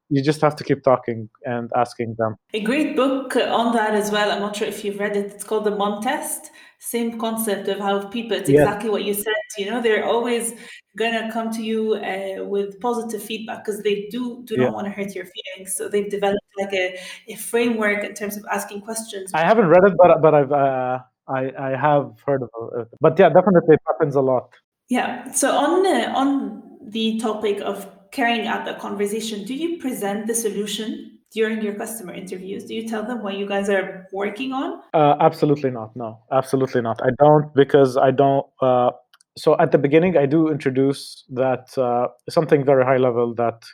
you 0.10 0.24
just 0.24 0.42
have 0.42 0.56
to 0.56 0.64
keep 0.64 0.84
talking 0.84 1.30
and 1.44 1.72
asking 1.76 2.16
them. 2.18 2.36
A 2.54 2.62
great 2.62 2.96
book 2.96 3.36
on 3.36 3.74
that 3.76 3.94
as 3.94 4.12
well. 4.12 4.32
I'm 4.32 4.40
not 4.40 4.56
sure 4.56 4.68
if 4.68 4.84
you've 4.84 5.00
read 5.00 5.16
it. 5.16 5.34
It's 5.34 5.44
called 5.44 5.66
The 5.66 5.76
Mom 5.76 6.02
Test. 6.02 6.52
Same 6.86 7.20
concept 7.20 7.68
of 7.68 7.80
how 7.80 8.08
people, 8.08 8.38
it's 8.38 8.50
yeah. 8.50 8.62
exactly 8.62 8.90
what 8.92 9.04
you 9.04 9.14
said. 9.14 9.34
You 9.58 9.72
know, 9.72 9.82
they're 9.82 10.06
always 10.06 10.54
gonna 10.96 11.32
come 11.32 11.52
to 11.52 11.62
you 11.64 11.96
uh, 11.96 12.44
with 12.46 12.80
positive 12.80 13.24
feedback 13.24 13.66
because 13.66 13.82
they 13.82 14.08
do 14.12 14.44
do 14.46 14.56
yeah. 14.56 14.66
not 14.66 14.74
want 14.74 14.86
to 14.86 14.92
hurt 14.92 15.16
your 15.16 15.26
feelings. 15.26 15.76
So 15.76 15.90
they've 15.90 16.10
developed 16.10 16.46
like 16.60 16.74
a, 16.74 17.00
a 17.28 17.36
framework 17.36 18.04
in 18.04 18.14
terms 18.14 18.38
of 18.38 18.46
asking 18.52 18.82
questions. 18.82 19.32
I 19.34 19.44
haven't 19.46 19.68
read 19.68 19.84
it, 19.84 19.94
but 19.98 20.22
but 20.22 20.34
I've 20.36 20.52
uh, 20.52 21.00
I 21.28 21.52
I 21.58 21.70
have 21.76 22.14
heard 22.26 22.44
of 22.44 22.50
it. 22.80 22.88
But 23.02 23.18
yeah, 23.18 23.30
definitely 23.30 23.76
it 23.76 23.82
happens 23.88 24.16
a 24.16 24.22
lot. 24.22 24.54
Yeah. 24.88 25.32
So 25.32 25.52
on 25.52 25.86
uh, 25.86 26.14
on 26.16 26.62
the 26.82 27.20
topic 27.20 27.62
of 27.62 27.90
carrying 28.12 28.48
out 28.48 28.66
the 28.66 28.76
conversation, 28.76 29.44
do 29.44 29.54
you 29.54 29.80
present 29.80 30.28
the 30.28 30.36
solution 30.36 31.15
during 31.36 31.62
your 31.62 31.76
customer 31.76 32.14
interviews? 32.14 32.66
Do 32.66 32.74
you 32.74 32.88
tell 32.88 33.04
them 33.04 33.22
what 33.22 33.38
you 33.38 33.46
guys 33.46 33.70
are 33.70 34.08
working 34.12 34.54
on? 34.54 34.82
Uh, 34.94 35.16
absolutely 35.20 35.70
not. 35.70 35.96
No, 35.96 36.20
absolutely 36.32 36.82
not. 36.82 37.02
I 37.04 37.10
don't 37.20 37.54
because 37.54 37.98
I 37.98 38.12
don't. 38.12 38.46
Uh, 38.62 38.92
so 39.38 39.58
at 39.60 39.72
the 39.72 39.78
beginning 39.78 40.18
i 40.18 40.26
do 40.26 40.50
introduce 40.50 41.24
that 41.30 41.78
uh, 41.78 42.08
something 42.30 42.64
very 42.64 42.86
high 42.86 42.98
level 42.98 43.34
that 43.36 43.66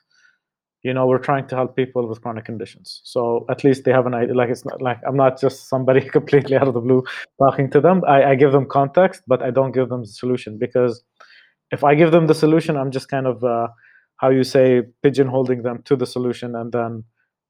you 0.83 0.93
know 0.93 1.05
we're 1.05 1.19
trying 1.19 1.47
to 1.47 1.55
help 1.55 1.75
people 1.75 2.07
with 2.07 2.21
chronic 2.21 2.45
conditions 2.45 3.01
so 3.03 3.45
at 3.49 3.63
least 3.63 3.83
they 3.83 3.91
have 3.91 4.07
an 4.07 4.15
idea 4.15 4.33
like 4.33 4.49
it's 4.49 4.65
not 4.65 4.81
like 4.81 4.99
i'm 5.07 5.15
not 5.15 5.39
just 5.39 5.69
somebody 5.69 6.01
completely 6.17 6.55
out 6.55 6.67
of 6.67 6.73
the 6.73 6.79
blue 6.79 7.03
talking 7.39 7.69
to 7.69 7.79
them 7.79 8.01
i, 8.07 8.31
I 8.31 8.35
give 8.35 8.51
them 8.51 8.65
context 8.65 9.21
but 9.27 9.41
i 9.43 9.51
don't 9.51 9.71
give 9.71 9.89
them 9.89 10.01
the 10.01 10.07
solution 10.07 10.57
because 10.57 11.03
if 11.71 11.83
i 11.83 11.93
give 11.93 12.11
them 12.11 12.27
the 12.27 12.35
solution 12.35 12.75
i'm 12.77 12.91
just 12.91 13.07
kind 13.09 13.27
of 13.27 13.43
uh, 13.43 13.67
how 14.17 14.29
you 14.29 14.43
say 14.43 14.81
pigeonholing 15.03 15.63
them 15.63 15.83
to 15.83 15.95
the 15.95 16.05
solution 16.05 16.55
and 16.55 16.71
then 16.71 17.03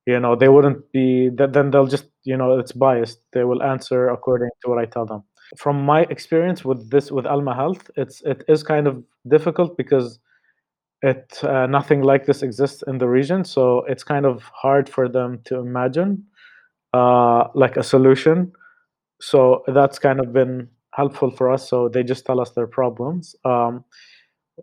you 0.05 0.19
know 0.19 0.35
they 0.35 0.49
wouldn't 0.49 0.91
be 0.91 1.29
then 1.29 1.71
they'll 1.71 1.87
just 1.87 2.05
you 2.23 2.35
know 2.37 2.57
it's 2.59 2.71
biased 2.71 3.19
they 3.33 3.43
will 3.43 3.61
answer 3.63 4.09
according 4.09 4.49
to 4.61 4.69
what 4.69 4.79
i 4.79 4.85
tell 4.85 5.05
them 5.05 5.23
from 5.57 5.83
my 5.83 6.01
experience 6.03 6.63
with 6.63 6.89
this 6.89 7.11
with 7.11 7.25
Alma 7.25 7.55
Health, 7.55 7.89
it's 7.97 8.21
it 8.21 8.43
is 8.47 8.63
kind 8.63 8.87
of 8.87 9.03
difficult 9.27 9.77
because 9.77 10.19
it 11.01 11.43
uh, 11.43 11.67
nothing 11.67 12.01
like 12.01 12.25
this 12.25 12.43
exists 12.43 12.83
in 12.87 12.97
the 12.97 13.07
region, 13.07 13.43
so 13.43 13.79
it's 13.85 14.03
kind 14.03 14.25
of 14.25 14.43
hard 14.53 14.87
for 14.87 15.09
them 15.09 15.39
to 15.45 15.57
imagine 15.57 16.23
uh, 16.93 17.47
like 17.55 17.77
a 17.77 17.83
solution. 17.83 18.51
So 19.21 19.63
that's 19.67 19.99
kind 19.99 20.19
of 20.19 20.33
been 20.33 20.69
helpful 20.93 21.31
for 21.31 21.51
us. 21.51 21.69
So 21.69 21.89
they 21.89 22.03
just 22.03 22.25
tell 22.25 22.39
us 22.39 22.51
their 22.51 22.67
problems. 22.67 23.35
Um, 23.45 23.85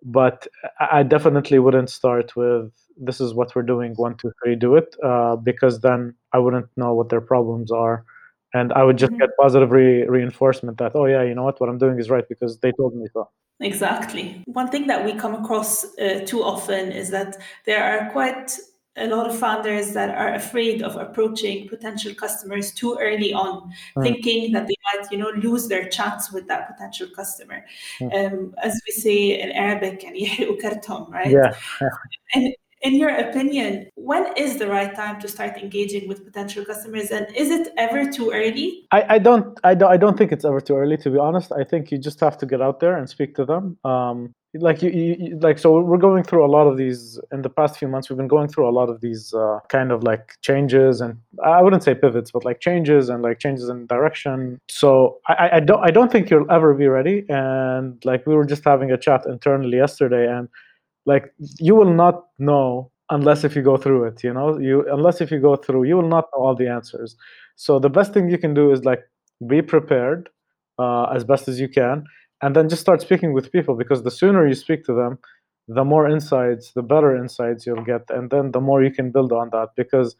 but 0.02 0.46
I 0.80 1.02
definitely 1.02 1.58
wouldn't 1.58 1.90
start 1.90 2.36
with 2.36 2.72
this 2.96 3.20
is 3.20 3.34
what 3.34 3.54
we're 3.54 3.62
doing 3.62 3.94
one 3.94 4.16
two 4.16 4.32
three 4.42 4.56
do 4.56 4.76
it 4.76 4.96
uh, 5.04 5.36
because 5.36 5.80
then 5.80 6.14
I 6.32 6.38
wouldn't 6.38 6.68
know 6.76 6.94
what 6.94 7.08
their 7.08 7.20
problems 7.20 7.70
are. 7.70 8.04
And 8.54 8.72
i 8.72 8.82
would 8.82 8.96
just 8.96 9.12
mm-hmm. 9.12 9.20
get 9.20 9.36
positive 9.38 9.70
re- 9.70 10.06
reinforcement 10.06 10.78
that 10.78 10.92
oh 10.94 11.04
yeah 11.04 11.22
you 11.22 11.34
know 11.34 11.42
what? 11.42 11.60
What 11.60 11.68
i'm 11.68 11.76
doing 11.76 11.98
is 11.98 12.08
right 12.08 12.26
because 12.26 12.58
they 12.60 12.72
told 12.72 12.96
me 12.96 13.06
so. 13.12 13.28
Exactly. 13.60 14.42
One 14.46 14.68
thing 14.68 14.86
that 14.86 15.04
we 15.04 15.12
come 15.14 15.34
across 15.34 15.84
uh, 15.98 16.22
too 16.24 16.42
often 16.44 16.92
is 16.92 17.10
that 17.10 17.36
there 17.66 17.82
are 17.84 18.10
quite 18.10 18.56
a 18.98 19.06
lot 19.06 19.28
of 19.28 19.38
founders 19.38 19.92
that 19.92 20.10
are 20.10 20.34
afraid 20.34 20.82
of 20.82 20.96
approaching 20.96 21.68
potential 21.68 22.14
customers 22.14 22.72
too 22.72 22.96
early 23.00 23.32
on, 23.32 23.72
mm. 23.96 24.02
thinking 24.02 24.52
that 24.52 24.66
they 24.66 24.74
might, 24.92 25.10
you 25.10 25.18
know, 25.18 25.30
lose 25.30 25.68
their 25.68 25.88
chance 25.88 26.32
with 26.32 26.46
that 26.48 26.68
potential 26.68 27.08
customer. 27.14 27.64
Mm. 28.00 28.32
Um, 28.32 28.54
as 28.62 28.80
we 28.86 28.92
say 28.92 29.40
in 29.40 29.50
Arabic, 29.52 30.04
and 30.04 30.16
right? 31.10 31.30
Yeah. 31.30 31.52
and 32.34 32.54
in 32.82 32.94
your 32.94 33.10
opinion, 33.10 33.88
when 33.96 34.36
is 34.36 34.58
the 34.58 34.68
right 34.68 34.94
time 34.94 35.20
to 35.20 35.28
start 35.28 35.56
engaging 35.56 36.08
with 36.08 36.24
potential 36.24 36.64
customers, 36.64 37.10
and 37.10 37.26
is 37.34 37.50
it 37.50 37.72
ever 37.76 38.10
too 38.10 38.30
early? 38.32 38.86
I, 38.92 39.16
I 39.16 39.18
don't, 39.18 39.58
I 39.64 39.74
don't, 39.74 39.90
I 39.90 39.96
don't 39.96 40.16
think 40.16 40.32
it's 40.32 40.44
ever 40.44 40.60
too 40.60 40.76
early. 40.76 40.96
To 40.98 41.10
be 41.10 41.18
honest, 41.18 41.52
I 41.52 41.64
think 41.64 41.90
you 41.90 41.98
just 41.98 42.20
have 42.20 42.38
to 42.38 42.46
get 42.46 42.60
out 42.60 42.80
there 42.80 42.96
and 42.96 43.08
speak 43.08 43.34
to 43.36 43.44
them. 43.44 43.78
Um, 43.84 44.34
like 44.54 44.82
you, 44.82 44.90
you, 44.90 45.38
like 45.40 45.58
so 45.58 45.78
we're 45.80 45.98
going 45.98 46.24
through 46.24 46.44
a 46.44 46.48
lot 46.48 46.66
of 46.66 46.78
these 46.78 47.20
in 47.32 47.42
the 47.42 47.50
past 47.50 47.78
few 47.78 47.86
months 47.86 48.08
we've 48.08 48.16
been 48.16 48.28
going 48.28 48.48
through 48.48 48.66
a 48.66 48.72
lot 48.72 48.88
of 48.88 49.02
these 49.02 49.34
uh, 49.34 49.58
kind 49.68 49.92
of 49.92 50.02
like 50.02 50.36
changes 50.40 51.02
and 51.02 51.18
i 51.44 51.60
wouldn't 51.60 51.82
say 51.82 51.94
pivots 51.94 52.30
but 52.30 52.44
like 52.46 52.60
changes 52.60 53.10
and 53.10 53.22
like 53.22 53.38
changes 53.38 53.68
in 53.68 53.86
direction. 53.86 54.58
So 54.68 55.18
I, 55.28 55.50
I 55.54 55.60
don't 55.60 55.82
i 55.84 55.90
don't 55.90 56.10
think 56.10 56.30
you'll 56.30 56.50
ever 56.50 56.72
be 56.74 56.86
ready. 56.86 57.24
And 57.28 58.02
like 58.04 58.26
we 58.26 58.34
were 58.34 58.46
just 58.46 58.64
having 58.64 58.90
a 58.90 58.96
chat 58.98 59.26
internally 59.26 59.76
yesterday 59.76 60.26
and 60.26 60.48
like 61.04 61.32
you 61.58 61.74
will 61.74 61.92
not 61.92 62.26
know 62.38 62.90
unless 63.10 63.44
if 63.44 63.54
you 63.54 63.62
go 63.62 63.76
through 63.76 64.04
it 64.04 64.24
you 64.24 64.32
know? 64.32 64.58
You 64.58 64.86
unless 64.90 65.20
if 65.20 65.30
you 65.30 65.40
go 65.40 65.56
through 65.56 65.84
you 65.84 65.96
will 65.96 66.08
not 66.08 66.28
know 66.34 66.42
all 66.42 66.54
the 66.54 66.68
answers. 66.68 67.16
So 67.56 67.78
the 67.78 67.90
best 67.90 68.14
thing 68.14 68.30
you 68.30 68.38
can 68.38 68.54
do 68.54 68.72
is 68.72 68.84
like 68.84 69.02
be 69.46 69.60
prepared 69.60 70.30
uh, 70.78 71.04
as 71.14 71.24
best 71.24 71.48
as 71.48 71.60
you 71.60 71.68
can 71.68 72.04
and 72.42 72.54
then 72.54 72.68
just 72.68 72.82
start 72.82 73.00
speaking 73.00 73.32
with 73.32 73.52
people 73.52 73.74
because 73.74 74.02
the 74.02 74.10
sooner 74.10 74.46
you 74.46 74.54
speak 74.54 74.84
to 74.84 74.94
them 74.94 75.18
the 75.68 75.84
more 75.84 76.08
insights 76.08 76.72
the 76.72 76.82
better 76.82 77.16
insights 77.16 77.66
you'll 77.66 77.84
get 77.84 78.02
and 78.08 78.30
then 78.30 78.50
the 78.52 78.60
more 78.60 78.82
you 78.82 78.90
can 78.90 79.10
build 79.10 79.32
on 79.32 79.50
that. 79.50 79.68
Because 79.76 80.16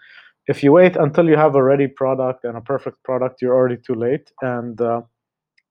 if 0.47 0.63
you 0.63 0.73
wait 0.73 0.97
until 0.97 1.29
you 1.29 1.37
have 1.37 1.55
a 1.55 1.63
ready 1.63 1.89
product 1.89 2.45
and 2.45 2.57
a 2.57 2.61
perfect 2.61 3.03
product 3.03 3.41
you're 3.41 3.55
already 3.55 3.79
too 3.79 3.95
late 3.95 4.31
and 4.43 4.81
uh, 4.81 5.01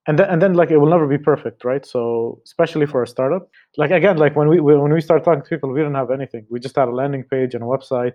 and 0.08 0.18
then 0.18 0.30
and 0.30 0.42
then 0.42 0.54
like 0.54 0.72
it 0.72 0.78
will 0.78 0.90
never 0.90 1.08
be 1.08 1.18
perfect 1.18 1.64
right? 1.64 1.86
So 1.86 2.42
especially 2.44 2.88
for 2.88 3.04
a 3.04 3.08
startup 3.08 3.50
like 3.78 3.92
again 3.92 4.18
like 4.18 4.36
when 4.36 4.48
we 4.50 4.60
when 4.60 4.92
we 4.92 5.02
start 5.02 5.24
talking 5.24 5.44
to 5.44 5.50
people 5.50 5.72
we 5.72 5.80
didn't 5.80 5.96
have 5.96 6.12
anything. 6.12 6.46
We 6.50 6.60
just 6.60 6.76
had 6.76 6.88
a 6.88 6.92
landing 6.92 7.24
page 7.24 7.54
and 7.54 7.64
a 7.64 7.68
website. 7.68 8.14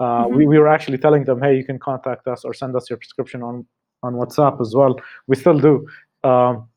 Uh, 0.00 0.24
mm-hmm. 0.24 0.36
we, 0.36 0.46
we 0.46 0.58
were 0.58 0.68
actually 0.68 0.98
telling 0.98 1.24
them 1.24 1.40
hey 1.40 1.56
you 1.56 1.64
can 1.64 1.78
contact 1.78 2.26
us 2.26 2.44
or 2.44 2.52
send 2.52 2.76
us 2.76 2.90
your 2.90 2.98
prescription 2.98 3.42
on 3.42 3.66
on 4.02 4.14
whatsapp 4.14 4.60
as 4.60 4.74
well. 4.74 5.00
We 5.28 5.36
still 5.36 5.58
do. 5.58 5.86
Um, 6.24 6.68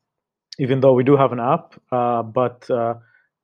even 0.58 0.80
though 0.80 0.92
we 0.92 1.04
do 1.04 1.16
have 1.16 1.32
an 1.32 1.40
app 1.40 1.74
uh, 1.92 2.22
but 2.22 2.68
uh, 2.70 2.94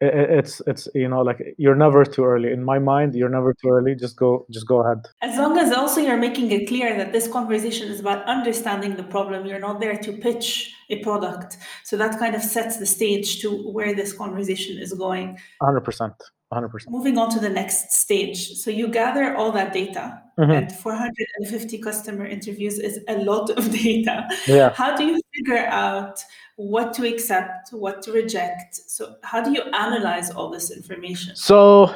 it's 0.01 0.61
it's 0.67 0.89
you 0.95 1.09
know 1.09 1.23
like 1.23 1.41
you're 1.57 1.75
never 1.75 2.05
too 2.05 2.25
early. 2.25 2.53
In 2.53 2.65
my 2.65 2.79
mind 2.79 3.15
you're 3.15 3.29
never 3.29 3.55
too 3.55 3.69
early. 3.69 3.95
Just 3.95 4.17
go 4.17 4.47
just 4.51 4.67
go 4.67 4.83
ahead. 4.83 5.07
As 5.23 5.39
long 5.39 5.57
as 5.59 5.73
also 5.73 6.01
you're 6.01 6.19
making 6.19 6.51
it 6.51 6.69
clear 6.69 6.97
that 6.97 7.13
this 7.13 7.29
conversation 7.29 7.89
is 7.89 8.01
about 8.01 8.25
understanding 8.27 8.97
the 8.97 9.05
problem 9.05 9.47
you're 9.47 9.61
not 9.61 9.81
there 9.81 9.97
to 9.97 10.13
pitch 10.13 10.75
a 10.91 11.03
product. 11.03 11.57
So 11.85 11.97
that 11.97 12.19
kind 12.19 12.35
of 12.35 12.43
sets 12.43 12.79
the 12.79 12.87
stage 12.87 13.41
to 13.43 13.71
where 13.71 13.95
this 13.95 14.13
conversation 14.13 14.79
is 14.79 14.93
going. 14.93 15.39
100% 15.63 16.13
100% 16.55 16.89
moving 16.89 17.19
on 17.19 17.31
to 17.31 17.41
the 17.41 17.49
next 17.49 17.93
stage 17.93 18.55
so 18.55 18.71
you 18.71 18.89
gather 18.89 19.37
all 19.37 19.51
that 19.53 19.73
data 19.73 20.23
mm-hmm. 20.39 20.51
and 20.51 20.73
450 20.73 21.79
customer 21.79 22.27
interviews 22.27 22.79
is 22.79 23.01
a 23.09 23.19
lot 23.19 23.51
of 23.51 23.71
data 23.83 24.29
yeah. 24.47 24.73
how 24.75 24.97
do 24.97 25.05
you 25.05 25.21
figure 25.35 25.67
out 25.67 26.21
what 26.57 26.93
to 26.95 27.07
accept, 27.07 27.73
what 27.73 28.03
to 28.03 28.13
reject. 28.13 28.75
So, 28.75 29.17
how 29.23 29.43
do 29.43 29.53
you 29.53 29.63
analyze 29.73 30.31
all 30.31 30.51
this 30.51 30.71
information? 30.71 31.35
So, 31.37 31.95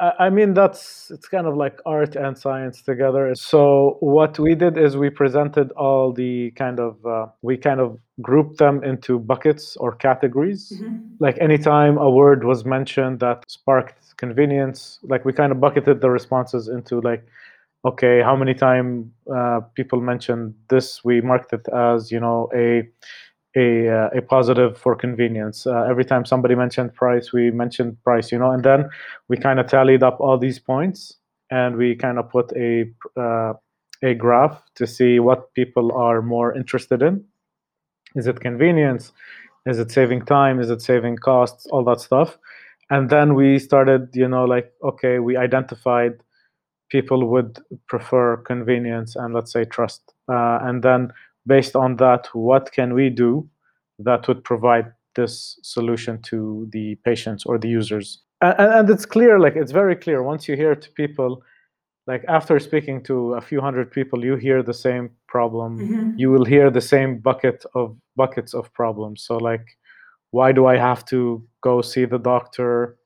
I 0.00 0.30
mean, 0.30 0.52
that's 0.52 1.10
it's 1.12 1.28
kind 1.28 1.46
of 1.46 1.56
like 1.56 1.78
art 1.86 2.16
and 2.16 2.36
science 2.36 2.82
together. 2.82 3.34
So, 3.36 3.98
what 4.00 4.38
we 4.38 4.54
did 4.54 4.76
is 4.76 4.96
we 4.96 5.10
presented 5.10 5.70
all 5.72 6.12
the 6.12 6.50
kind 6.52 6.80
of, 6.80 7.04
uh, 7.06 7.26
we 7.42 7.56
kind 7.56 7.80
of 7.80 7.98
grouped 8.22 8.58
them 8.58 8.82
into 8.84 9.18
buckets 9.18 9.76
or 9.76 9.94
categories. 9.94 10.72
Mm-hmm. 10.74 10.98
Like, 11.18 11.38
anytime 11.40 11.98
a 11.98 12.10
word 12.10 12.44
was 12.44 12.64
mentioned 12.64 13.20
that 13.20 13.44
sparked 13.48 14.16
convenience, 14.16 14.98
like 15.02 15.24
we 15.24 15.32
kind 15.32 15.52
of 15.52 15.60
bucketed 15.60 16.00
the 16.00 16.10
responses 16.10 16.68
into 16.68 17.00
like 17.00 17.26
okay 17.84 18.22
how 18.22 18.36
many 18.36 18.54
time 18.54 19.12
uh, 19.34 19.60
people 19.74 20.00
mentioned 20.00 20.54
this 20.68 21.04
we 21.04 21.20
marked 21.20 21.52
it 21.52 21.66
as 21.68 22.10
you 22.10 22.20
know 22.20 22.48
a 22.54 22.88
a, 23.54 23.88
uh, 23.88 24.08
a 24.14 24.22
positive 24.22 24.78
for 24.78 24.96
convenience 24.96 25.66
uh, 25.66 25.82
every 25.82 26.04
time 26.04 26.24
somebody 26.24 26.54
mentioned 26.54 26.94
price 26.94 27.32
we 27.32 27.50
mentioned 27.50 28.02
price 28.02 28.32
you 28.32 28.38
know 28.38 28.50
and 28.50 28.64
then 28.64 28.88
we 29.28 29.36
kind 29.36 29.60
of 29.60 29.66
tallied 29.66 30.02
up 30.02 30.18
all 30.20 30.38
these 30.38 30.58
points 30.58 31.16
and 31.50 31.76
we 31.76 31.94
kind 31.94 32.18
of 32.18 32.30
put 32.30 32.52
a 32.56 32.84
uh, 33.16 33.52
a 34.04 34.14
graph 34.14 34.60
to 34.74 34.86
see 34.86 35.20
what 35.20 35.52
people 35.54 35.92
are 35.92 36.22
more 36.22 36.54
interested 36.54 37.02
in 37.02 37.24
is 38.14 38.26
it 38.26 38.40
convenience? 38.40 39.12
Is 39.66 39.78
it 39.78 39.90
saving 39.90 40.24
time? 40.24 40.60
Is 40.60 40.70
it 40.70 40.82
saving 40.82 41.16
costs? 41.16 41.66
All 41.66 41.84
that 41.84 42.00
stuff. 42.00 42.38
And 42.90 43.08
then 43.08 43.34
we 43.34 43.58
started 43.58 44.08
you 44.14 44.28
know 44.28 44.44
like 44.44 44.72
okay 44.82 45.18
we 45.18 45.36
identified 45.36 46.22
people 46.90 47.26
would 47.26 47.58
prefer 47.88 48.36
convenience 48.36 49.16
and 49.16 49.32
let's 49.32 49.52
say 49.52 49.64
trust. 49.64 50.12
Uh, 50.28 50.58
and 50.62 50.82
then 50.82 51.10
based 51.46 51.74
on 51.74 51.96
that 51.96 52.28
what 52.34 52.70
can 52.72 52.92
we 52.94 53.08
do 53.08 53.48
that 53.98 54.28
would 54.28 54.44
provide 54.44 54.92
this 55.14 55.58
solution 55.62 56.20
to 56.22 56.68
the 56.72 56.96
patients 57.04 57.46
or 57.46 57.58
the 57.58 57.68
users? 57.68 58.20
And, 58.40 58.54
and 58.58 58.90
it's 58.90 59.06
clear 59.06 59.38
like 59.38 59.56
it's 59.56 59.72
very 59.72 59.96
clear. 59.96 60.22
Once 60.22 60.48
you 60.48 60.56
hear 60.56 60.74
to 60.74 60.90
people 60.90 61.42
like 62.06 62.24
after 62.28 62.58
speaking 62.58 63.02
to 63.02 63.34
a 63.34 63.40
few 63.40 63.60
hundred 63.60 63.90
people 63.90 64.24
you 64.24 64.36
hear 64.36 64.62
the 64.62 64.74
same 64.74 65.10
problem 65.28 65.78
mm-hmm. 65.78 66.10
you 66.16 66.30
will 66.30 66.44
hear 66.44 66.70
the 66.70 66.80
same 66.80 67.18
bucket 67.18 67.64
of 67.74 67.96
buckets 68.16 68.54
of 68.54 68.72
problems 68.72 69.22
so 69.22 69.36
like 69.36 69.76
why 70.32 70.50
do 70.50 70.66
I 70.66 70.76
have 70.76 71.04
to 71.06 71.46
go 71.60 71.80
see 71.82 72.04
the 72.04 72.18
doctor 72.18 72.96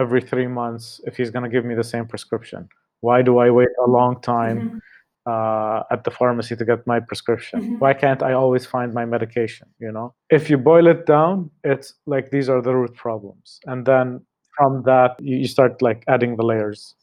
every 0.00 0.20
three 0.20 0.48
months 0.48 1.00
if 1.04 1.16
he's 1.16 1.30
going 1.30 1.44
to 1.44 1.48
give 1.48 1.64
me 1.64 1.74
the 1.74 1.84
same 1.84 2.06
prescription? 2.06 2.68
Why 3.00 3.22
do 3.22 3.38
I 3.38 3.50
wait 3.50 3.68
a 3.86 3.88
long 3.88 4.20
time 4.22 4.58
mm-hmm. 4.58 4.78
uh, 5.26 5.82
at 5.90 6.04
the 6.04 6.10
pharmacy 6.10 6.56
to 6.56 6.64
get 6.64 6.86
my 6.86 6.98
prescription? 6.98 7.60
Mm-hmm. 7.60 7.78
Why 7.78 7.92
can't 7.92 8.22
I 8.22 8.32
always 8.32 8.64
find 8.64 8.92
my 8.94 9.04
medication? 9.04 9.68
You 9.78 9.92
know, 9.92 10.14
if 10.30 10.48
you 10.48 10.56
boil 10.56 10.86
it 10.86 11.04
down, 11.04 11.50
it's 11.62 11.94
like 12.06 12.30
these 12.30 12.48
are 12.48 12.62
the 12.62 12.74
root 12.74 12.94
problems, 12.94 13.60
and 13.66 13.84
then 13.84 14.24
from 14.56 14.82
that 14.84 15.16
you, 15.20 15.36
you 15.38 15.48
start 15.48 15.82
like 15.82 16.04
adding 16.08 16.36
the 16.36 16.44
layers. 16.44 16.94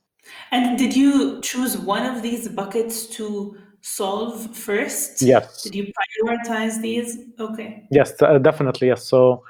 And 0.51 0.77
did 0.77 0.95
you 0.95 1.41
choose 1.41 1.77
one 1.77 2.05
of 2.05 2.21
these 2.21 2.47
buckets 2.47 3.07
to 3.17 3.57
solve 3.81 4.55
first? 4.55 5.21
Yes. 5.21 5.63
Did 5.63 5.75
you 5.75 5.91
prioritize 6.23 6.81
these? 6.81 7.17
Okay. 7.39 7.87
Yes, 7.91 8.13
uh, 8.21 8.37
definitely. 8.37 8.87
Yes. 8.87 9.05
So 9.07 9.43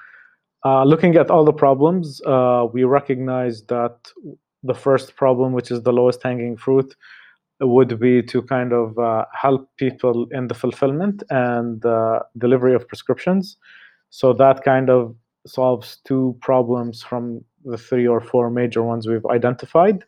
uh, 0.66 0.84
looking 0.84 1.16
at 1.16 1.32
all 1.32 1.46
the 1.46 1.54
problems, 1.54 2.22
uh, 2.26 2.68
we 2.72 2.84
recognize 2.84 3.64
that 3.64 3.96
the 4.64 4.74
first 4.74 5.16
problem, 5.16 5.54
which 5.54 5.72
is 5.72 5.84
the 5.84 5.94
lowest 5.94 6.22
hanging 6.22 6.58
fruit, 6.58 6.96
would 7.62 8.00
be 8.00 8.22
to 8.24 8.42
kind 8.44 8.74
of 8.74 8.98
uh, 8.98 9.26
help 9.34 9.70
people 9.78 10.28
in 10.32 10.48
the 10.48 10.54
fulfillment 10.56 11.24
and 11.30 11.86
uh, 11.86 12.20
delivery 12.38 12.74
of 12.74 12.88
prescriptions. 12.88 13.58
So 14.10 14.34
that 14.34 14.64
kind 14.64 14.90
of 14.90 15.16
solves 15.46 15.98
two 16.06 16.38
problems 16.42 17.04
from 17.04 17.44
the 17.66 17.78
three 17.78 18.08
or 18.08 18.22
four 18.22 18.50
major 18.50 18.84
ones 18.84 19.08
we've 19.08 19.26
identified. 19.26 20.04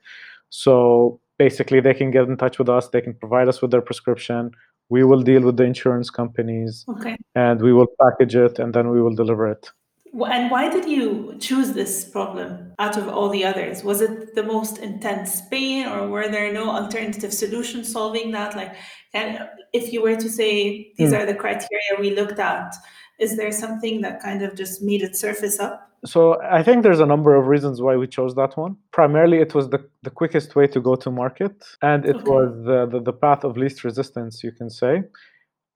So 0.52 1.20
basically, 1.40 1.80
they 1.80 1.96
can 1.96 2.12
get 2.12 2.28
in 2.28 2.38
touch 2.38 2.60
with 2.60 2.70
us, 2.70 2.90
they 2.90 3.02
can 3.02 3.16
provide 3.16 3.48
us 3.48 3.62
with 3.62 3.72
their 3.72 3.82
prescription. 3.82 4.52
We 4.90 5.04
will 5.04 5.24
deal 5.24 5.42
with 5.42 5.58
the 5.58 5.64
insurance 5.64 6.10
companies 6.10 6.86
okay. 6.90 7.16
and 7.34 7.62
we 7.62 7.72
will 7.72 7.88
package 8.00 8.36
it 8.36 8.60
and 8.60 8.74
then 8.74 8.90
we 8.90 9.02
will 9.02 9.16
deliver 9.16 9.48
it. 9.48 9.72
And 10.14 10.52
why 10.52 10.70
did 10.70 10.90
you 10.90 11.38
choose 11.40 11.72
this 11.72 12.04
problem 12.04 12.74
out 12.80 12.98
of 12.98 13.08
all 13.08 13.30
the 13.30 13.46
others? 13.46 13.82
Was 13.82 14.02
it 14.02 14.36
the 14.36 14.44
most 14.44 14.78
intense 14.80 15.42
pain, 15.50 15.88
or 15.88 16.10
were 16.10 16.28
there 16.28 16.52
no 16.52 16.70
alternative 16.70 17.34
solutions 17.34 17.90
solving 17.90 18.32
that? 18.32 18.54
Like, 18.54 18.76
and 19.14 19.48
if 19.72 19.94
you 19.94 20.02
were 20.02 20.18
to 20.18 20.30
say 20.30 20.92
these 20.98 21.14
mm. 21.14 21.18
are 21.18 21.26
the 21.26 21.36
criteria 21.36 21.94
we 21.98 22.14
looked 22.14 22.40
at, 22.40 22.76
is 23.20 23.38
there 23.38 23.54
something 23.54 24.02
that 24.02 24.22
kind 24.22 24.42
of 24.42 24.54
just 24.54 24.82
made 24.82 25.02
it 25.02 25.16
surface 25.16 25.60
up? 25.60 25.91
So 26.06 26.42
I 26.42 26.64
think 26.64 26.82
there's 26.82 27.00
a 27.00 27.06
number 27.06 27.36
of 27.36 27.48
reasons 27.48 27.82
why 27.82 27.96
we 27.96 28.08
chose 28.08 28.34
that 28.36 28.58
one. 28.58 28.76
Primarily, 28.92 29.38
it 29.38 29.54
was 29.54 29.70
the, 29.70 29.88
the 30.02 30.10
quickest 30.10 30.56
way 30.56 30.66
to 30.68 30.82
go 30.82 30.96
to 30.96 31.12
market, 31.12 31.64
and 31.84 32.06
it 32.06 32.16
okay. 32.16 32.24
was 32.24 32.66
the, 32.66 32.88
the, 32.92 33.00
the 33.04 33.14
path 33.14 33.44
of 33.44 33.56
least 33.56 33.84
resistance, 33.84 34.44
you 34.44 34.52
can 34.52 34.70
say. 34.70 35.04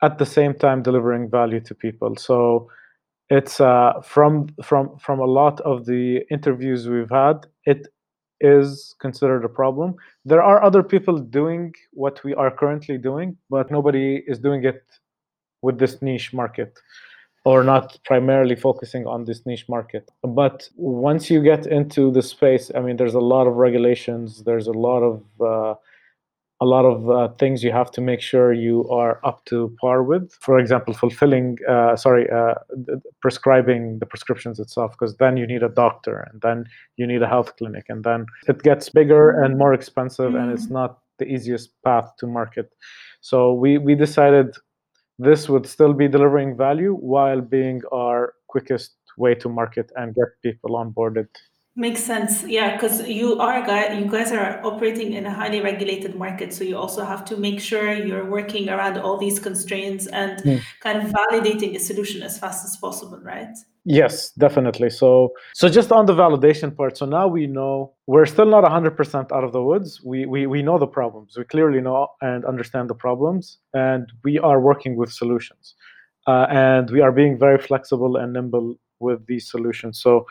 At 0.01 0.17
the 0.17 0.25
same 0.25 0.55
time, 0.55 0.81
delivering 0.81 1.29
value 1.29 1.59
to 1.61 1.75
people. 1.75 2.15
So 2.17 2.69
it's 3.29 3.59
uh, 3.59 3.93
from 4.03 4.47
from 4.63 4.97
from 4.99 5.19
a 5.19 5.25
lot 5.25 5.59
of 5.61 5.85
the 5.85 6.21
interviews 6.29 6.87
we've 6.87 7.09
had 7.09 7.45
it 7.65 7.87
is 8.41 8.93
considered 8.99 9.45
a 9.45 9.49
problem 9.49 9.95
there 10.25 10.43
are 10.43 10.63
other 10.63 10.83
people 10.83 11.17
doing 11.17 11.73
what 11.91 12.23
we 12.23 12.35
are 12.35 12.51
currently 12.51 12.97
doing 12.97 13.35
but 13.49 13.71
nobody 13.71 14.21
is 14.27 14.39
doing 14.39 14.63
it 14.63 14.83
with 15.61 15.79
this 15.79 16.01
niche 16.01 16.33
market 16.33 16.77
or 17.45 17.63
not 17.63 17.97
primarily 18.05 18.55
focusing 18.55 19.05
on 19.07 19.25
this 19.25 19.45
niche 19.45 19.65
market 19.69 20.11
but 20.23 20.69
once 20.75 21.29
you 21.29 21.41
get 21.41 21.65
into 21.67 22.11
the 22.11 22.21
space 22.21 22.71
i 22.75 22.79
mean 22.79 22.97
there's 22.97 23.13
a 23.13 23.27
lot 23.35 23.47
of 23.47 23.55
regulations 23.55 24.43
there's 24.43 24.67
a 24.67 24.77
lot 24.87 25.01
of 25.01 25.23
uh, 25.41 25.75
a 26.61 26.65
lot 26.65 26.85
of 26.85 27.09
uh, 27.09 27.27
things 27.37 27.63
you 27.63 27.71
have 27.71 27.91
to 27.91 28.01
make 28.01 28.21
sure 28.21 28.53
you 28.53 28.89
are 28.89 29.19
up 29.25 29.43
to 29.45 29.75
par 29.81 30.03
with. 30.03 30.31
For 30.39 30.57
example, 30.57 30.93
fulfilling, 30.93 31.57
uh, 31.67 31.95
sorry, 31.97 32.29
uh, 32.29 32.55
prescribing 33.21 33.99
the 33.99 34.05
prescriptions 34.05 34.59
itself, 34.59 34.91
because 34.91 35.17
then 35.17 35.35
you 35.35 35.45
need 35.45 35.63
a 35.63 35.69
doctor 35.69 36.27
and 36.31 36.41
then 36.41 36.65
you 36.95 37.05
need 37.05 37.21
a 37.21 37.27
health 37.27 37.57
clinic, 37.57 37.85
and 37.89 38.03
then 38.03 38.25
it 38.47 38.63
gets 38.63 38.89
bigger 38.89 39.31
and 39.43 39.57
more 39.57 39.73
expensive, 39.73 40.31
mm-hmm. 40.31 40.37
and 40.37 40.51
it's 40.51 40.67
mm. 40.67 40.71
not 40.71 40.99
the 41.19 41.25
easiest 41.25 41.71
path 41.83 42.11
to 42.19 42.27
market. 42.27 42.71
So 43.19 43.53
we 43.53 43.77
we 43.77 43.95
decided 43.95 44.55
this 45.19 45.49
would 45.49 45.65
still 45.65 45.93
be 45.93 46.07
delivering 46.07 46.57
value 46.57 46.93
while 46.93 47.41
being 47.41 47.81
our 47.91 48.33
quickest 48.47 48.95
way 49.17 49.35
to 49.35 49.49
market 49.49 49.91
and 49.95 50.15
get 50.15 50.29
people 50.43 50.71
onboarded 50.71 51.27
Makes 51.77 52.05
sense. 52.05 52.43
Yeah, 52.43 52.73
because 52.73 53.05
you 53.05 53.37
are 53.37 53.65
guy 53.65 53.99
you 53.99 54.09
guys 54.09 54.31
are 54.31 54.65
operating 54.65 55.11
in 55.11 55.25
a 55.25 55.33
highly 55.33 55.59
regulated 55.59 56.15
market, 56.15 56.53
so 56.53 56.63
you 56.63 56.77
also 56.77 57.03
have 57.03 57.25
to 57.25 57.35
make 57.35 57.59
sure 57.59 57.93
you're 57.93 58.23
working 58.23 58.69
around 58.69 58.97
all 58.97 59.17
these 59.17 59.39
constraints 59.39 60.07
and 60.07 60.41
mm. 60.41 60.61
kind 60.79 61.03
of 61.03 61.11
validating 61.11 61.75
a 61.75 61.79
solution 61.79 62.23
as 62.23 62.39
fast 62.39 62.63
as 62.63 62.77
possible, 62.77 63.19
right? 63.21 63.53
Yes, 63.83 64.31
definitely. 64.31 64.89
So 64.89 65.33
so 65.53 65.67
just 65.67 65.91
on 65.91 66.05
the 66.05 66.13
validation 66.13 66.73
part, 66.73 66.97
so 66.97 67.05
now 67.05 67.27
we 67.27 67.45
know 67.45 67.91
we're 68.07 68.25
still 68.25 68.45
not 68.45 68.63
100% 68.63 69.31
out 69.33 69.43
of 69.43 69.51
the 69.51 69.61
woods. 69.61 70.01
We 70.01 70.25
we 70.25 70.47
we 70.47 70.63
know 70.63 70.79
the 70.79 70.87
problems. 70.87 71.37
We 71.37 71.43
clearly 71.43 71.81
know 71.81 72.07
and 72.21 72.45
understand 72.45 72.89
the 72.89 72.95
problems 72.95 73.57
and 73.73 74.09
we 74.23 74.39
are 74.39 74.61
working 74.61 74.95
with 74.95 75.11
solutions. 75.11 75.75
Uh, 76.25 76.47
and 76.49 76.89
we 76.89 77.01
are 77.01 77.11
being 77.11 77.37
very 77.37 77.59
flexible 77.59 78.15
and 78.15 78.31
nimble 78.31 78.79
with 78.99 79.27
these 79.27 79.51
solutions. 79.51 79.99
So 80.01 80.25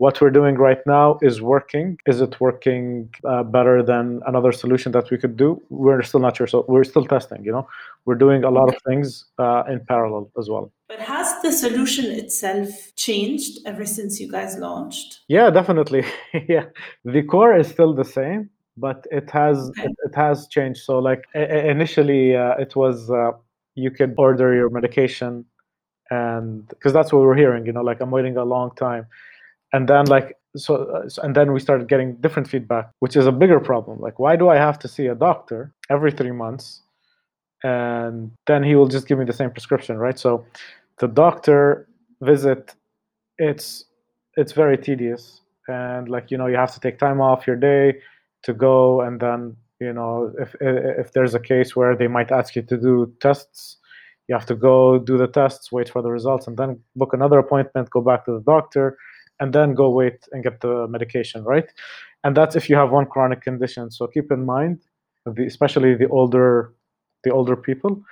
what 0.00 0.18
we're 0.18 0.30
doing 0.30 0.54
right 0.54 0.80
now 0.86 1.18
is 1.20 1.42
working. 1.42 1.98
Is 2.06 2.22
it 2.22 2.40
working 2.40 3.10
uh, 3.22 3.42
better 3.42 3.82
than 3.82 4.22
another 4.26 4.50
solution 4.50 4.92
that 4.92 5.10
we 5.10 5.18
could 5.18 5.36
do? 5.36 5.60
We're 5.68 6.00
still 6.02 6.20
not 6.20 6.38
sure. 6.38 6.46
So 6.46 6.64
we're 6.68 6.84
still 6.84 7.04
testing. 7.04 7.44
You 7.44 7.52
know, 7.52 7.68
we're 8.06 8.20
doing 8.26 8.42
a 8.42 8.48
lot 8.48 8.70
of 8.70 8.76
things 8.88 9.26
uh, 9.38 9.64
in 9.68 9.80
parallel 9.80 10.30
as 10.38 10.48
well. 10.48 10.72
But 10.88 11.00
has 11.00 11.28
the 11.42 11.52
solution 11.52 12.06
itself 12.06 12.70
changed 12.96 13.58
ever 13.66 13.84
since 13.84 14.18
you 14.18 14.32
guys 14.32 14.56
launched? 14.56 15.20
Yeah, 15.28 15.50
definitely. 15.50 16.02
yeah, 16.48 16.64
the 17.04 17.22
core 17.22 17.54
is 17.54 17.68
still 17.68 17.92
the 17.92 18.08
same, 18.18 18.48
but 18.78 19.06
it 19.10 19.28
has 19.28 19.58
okay. 19.68 19.82
it, 19.82 19.92
it, 20.06 20.14
has 20.14 20.48
changed. 20.48 20.80
So 20.80 20.98
like 20.98 21.24
initially, 21.34 22.34
uh, 22.34 22.54
it 22.64 22.74
was 22.74 23.10
uh, 23.10 23.32
you 23.74 23.90
could 23.90 24.14
order 24.16 24.54
your 24.54 24.70
medication, 24.70 25.44
and 26.08 26.66
because 26.68 26.94
that's 26.94 27.12
what 27.12 27.20
we're 27.20 27.36
hearing. 27.36 27.66
You 27.66 27.72
know, 27.72 27.82
like 27.82 28.00
I'm 28.00 28.10
waiting 28.10 28.38
a 28.38 28.44
long 28.44 28.70
time 28.76 29.06
and 29.72 29.88
then 29.88 30.06
like 30.06 30.36
so, 30.56 30.74
uh, 30.76 31.08
and 31.22 31.34
then 31.34 31.52
we 31.52 31.60
started 31.60 31.88
getting 31.88 32.16
different 32.16 32.48
feedback 32.48 32.90
which 32.98 33.16
is 33.16 33.26
a 33.26 33.32
bigger 33.32 33.60
problem. 33.60 34.00
Like 34.00 34.18
why 34.18 34.36
do 34.36 34.48
i 34.48 34.56
have 34.56 34.78
to 34.80 34.88
see 34.88 35.06
a 35.06 35.14
doctor 35.14 35.72
every 35.88 36.12
three 36.12 36.32
months? 36.32 36.82
And 37.62 38.32
then 38.46 38.62
he 38.62 38.74
will 38.74 38.88
just 38.88 39.06
give 39.06 39.18
me 39.18 39.24
the 39.24 39.32
same 39.32 39.50
prescription 39.50 39.98
right? 39.98 40.18
So 40.18 40.44
the 40.98 41.08
doctor 41.08 41.88
visit 42.20 42.74
it's 43.38 43.84
it's 44.36 44.52
very 44.52 44.76
tedious. 44.76 45.40
And 45.68 46.08
like 46.08 46.30
you 46.30 46.38
know 46.38 46.46
you 46.46 46.56
have 46.56 46.74
to 46.74 46.80
take 46.80 46.98
time 46.98 47.20
off 47.20 47.46
your 47.46 47.56
day 47.56 48.00
to 48.42 48.52
go. 48.52 49.02
And 49.02 49.20
then 49.20 49.56
you 49.80 49.92
know 49.92 50.32
if 50.38 50.54
if 50.60 51.12
there's 51.12 51.34
a 51.34 51.40
case 51.40 51.74
where 51.74 51.96
they 51.96 52.08
might 52.08 52.30
ask 52.30 52.54
you 52.56 52.62
to 52.62 52.76
do 52.76 53.12
tests 53.20 53.78
you 54.28 54.34
have 54.36 54.46
to 54.46 54.54
go 54.54 54.98
do 54.98 55.18
the 55.18 55.26
tests 55.26 55.72
wait 55.72 55.88
for 55.88 56.02
the 56.02 56.10
results 56.10 56.46
and 56.46 56.56
then 56.56 56.78
book 56.94 57.12
another 57.12 57.38
appointment 57.38 57.90
go 57.90 58.00
back 58.00 58.24
to 58.24 58.32
the 58.32 58.42
doctor 58.42 58.96
and 59.40 59.52
then 59.52 59.74
go 59.74 59.90
wait 59.90 60.28
and 60.32 60.42
get 60.44 60.60
the 60.60 60.86
medication, 60.88 61.44
right? 61.44 61.66
And 62.24 62.36
that's 62.36 62.56
if 62.56 62.68
you 62.68 62.76
have 62.76 62.90
one 62.90 63.06
chronic 63.06 63.40
condition. 63.40 63.90
So 63.90 64.06
keep 64.06 64.30
in 64.30 64.44
mind, 64.44 64.80
the, 65.24 65.44
especially 65.46 65.94
the 65.94 66.08
older, 66.08 66.74
the 67.24 67.30
older 67.30 67.56
people, 67.56 68.02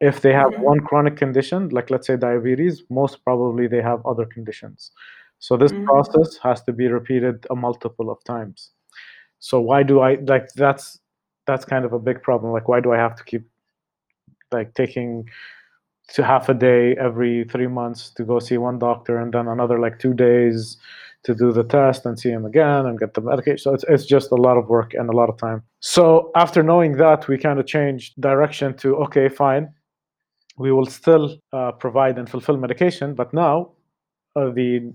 if 0.00 0.20
they 0.20 0.32
have 0.32 0.52
mm-hmm. 0.52 0.62
one 0.62 0.80
chronic 0.80 1.16
condition, 1.16 1.68
like 1.70 1.90
let's 1.90 2.06
say 2.06 2.16
diabetes, 2.16 2.84
most 2.90 3.24
probably 3.24 3.66
they 3.66 3.82
have 3.82 4.04
other 4.06 4.24
conditions. 4.24 4.92
So 5.38 5.56
this 5.56 5.72
mm-hmm. 5.72 5.84
process 5.84 6.38
has 6.42 6.62
to 6.62 6.72
be 6.72 6.86
repeated 6.86 7.46
a 7.50 7.56
multiple 7.56 8.10
of 8.10 8.22
times. 8.24 8.70
So 9.38 9.60
why 9.60 9.82
do 9.82 10.00
I 10.00 10.14
like 10.14 10.48
that's 10.54 10.98
that's 11.46 11.64
kind 11.64 11.84
of 11.84 11.92
a 11.92 11.98
big 11.98 12.22
problem. 12.22 12.52
Like, 12.52 12.68
why 12.68 12.80
do 12.80 12.92
I 12.92 12.96
have 12.98 13.16
to 13.16 13.24
keep 13.24 13.48
like 14.52 14.74
taking 14.74 15.28
to 16.08 16.24
half 16.24 16.48
a 16.48 16.54
day 16.54 16.94
every 16.96 17.44
three 17.44 17.66
months 17.66 18.10
to 18.10 18.24
go 18.24 18.38
see 18.38 18.58
one 18.58 18.78
doctor 18.78 19.18
and 19.18 19.32
then 19.32 19.48
another 19.48 19.78
like 19.78 19.98
two 19.98 20.14
days 20.14 20.76
to 21.24 21.34
do 21.34 21.52
the 21.52 21.64
test 21.64 22.06
and 22.06 22.18
see 22.18 22.30
him 22.30 22.44
again 22.44 22.86
and 22.86 23.00
get 23.00 23.14
the 23.14 23.20
medication. 23.20 23.58
So 23.58 23.74
it's, 23.74 23.84
it's 23.88 24.06
just 24.06 24.30
a 24.30 24.36
lot 24.36 24.56
of 24.56 24.68
work 24.68 24.94
and 24.94 25.10
a 25.10 25.12
lot 25.12 25.28
of 25.28 25.36
time. 25.36 25.62
So 25.80 26.30
after 26.36 26.62
knowing 26.62 26.96
that, 26.98 27.26
we 27.26 27.36
kind 27.36 27.58
of 27.58 27.66
changed 27.66 28.20
direction 28.20 28.74
to 28.78 28.96
okay, 29.04 29.28
fine. 29.28 29.72
We 30.56 30.70
will 30.72 30.86
still 30.86 31.36
uh, 31.52 31.72
provide 31.72 32.16
and 32.18 32.30
fulfill 32.30 32.56
medication, 32.56 33.14
but 33.14 33.34
now 33.34 33.72
uh, 34.36 34.50
the 34.50 34.92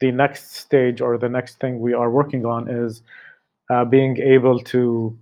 the 0.00 0.10
next 0.10 0.56
stage 0.56 1.00
or 1.00 1.18
the 1.18 1.28
next 1.28 1.60
thing 1.60 1.78
we 1.78 1.92
are 1.92 2.10
working 2.10 2.44
on 2.44 2.68
is 2.68 3.02
uh, 3.70 3.84
being 3.84 4.18
able 4.18 4.58
to 4.58 5.16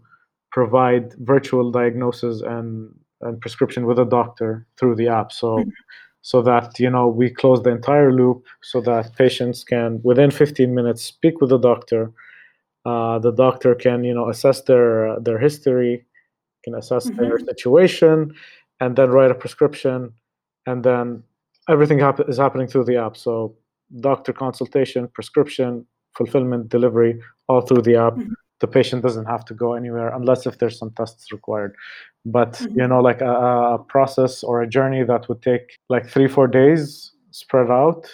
provide 0.51 1.13
virtual 1.15 1.71
diagnosis 1.71 2.41
and, 2.41 2.95
and 3.23 3.41
prescription 3.41 3.87
with 3.87 3.99
a 3.99 4.05
doctor 4.05 4.67
through 4.77 4.97
the 4.97 5.09
app. 5.09 5.33
So 5.33 5.59
mm-hmm 5.59 5.71
so 6.23 6.41
that 6.41 6.79
you 6.79 6.89
know 6.89 7.09
we 7.09 7.29
close 7.29 7.63
the 7.63 7.71
entire 7.71 8.13
loop 8.13 8.47
so 8.63 8.81
that 8.81 9.15
patients 9.17 9.63
can 9.65 10.01
within 10.03 10.31
15 10.31 10.73
minutes 10.75 11.03
speak 11.03 11.41
with 11.41 11.51
the 11.51 11.59
doctor 11.59 12.13
uh, 12.87 13.19
the 13.19 13.33
doctor 13.33 13.75
can 13.75 14.05
you 14.05 14.15
know 14.15 14.31
assess 14.31 14.63
their 14.63 15.19
their 15.21 15.39
history 15.39 16.05
can 16.65 16.75
assess 16.77 17.09
mm-hmm. 17.09 17.21
their 17.21 17.39
situation 17.41 18.33
and 18.81 18.97
then 18.97 19.11
write 19.11 19.33
a 19.33 19.35
prescription 19.35 20.13
and 20.67 20.85
then 20.85 21.23
everything 21.69 21.99
hap- 21.99 22.29
is 22.29 22.39
happening 22.39 22.69
through 22.69 22.85
the 22.85 22.97
app 22.97 23.17
so 23.17 23.55
doctor 24.01 24.33
consultation 24.33 25.09
prescription 25.09 25.85
fulfillment 26.17 26.69
delivery 26.69 27.21
all 27.49 27.61
through 27.61 27.83
the 27.83 27.97
app 27.97 28.15
mm-hmm. 28.15 28.33
The 28.63 28.69
patient 28.69 29.03
doesn't 29.03 29.27
have 29.27 29.45
to 29.45 29.55
go 29.55 29.75
anywhere 29.75 30.09
unless 30.15 30.47
if 30.47 30.59
there's 30.59 30.79
some 30.79 30.93
tests 30.93 31.33
required 31.33 31.75
but 32.25 32.53
mm-hmm. 32.53 32.79
you 32.79 32.87
know 32.87 33.01
like 33.01 33.21
a, 33.21 33.35
a, 33.75 33.79
process 33.95 34.43
or 34.45 34.63
a 34.63 34.69
journey 34.77 35.03
that 35.03 35.29
would 35.29 35.43
take 35.43 35.79
like 35.91 36.09
three 36.09 36.29
four 36.29 36.47
days 36.47 37.13
spread 37.33 37.71
out 37.71 38.09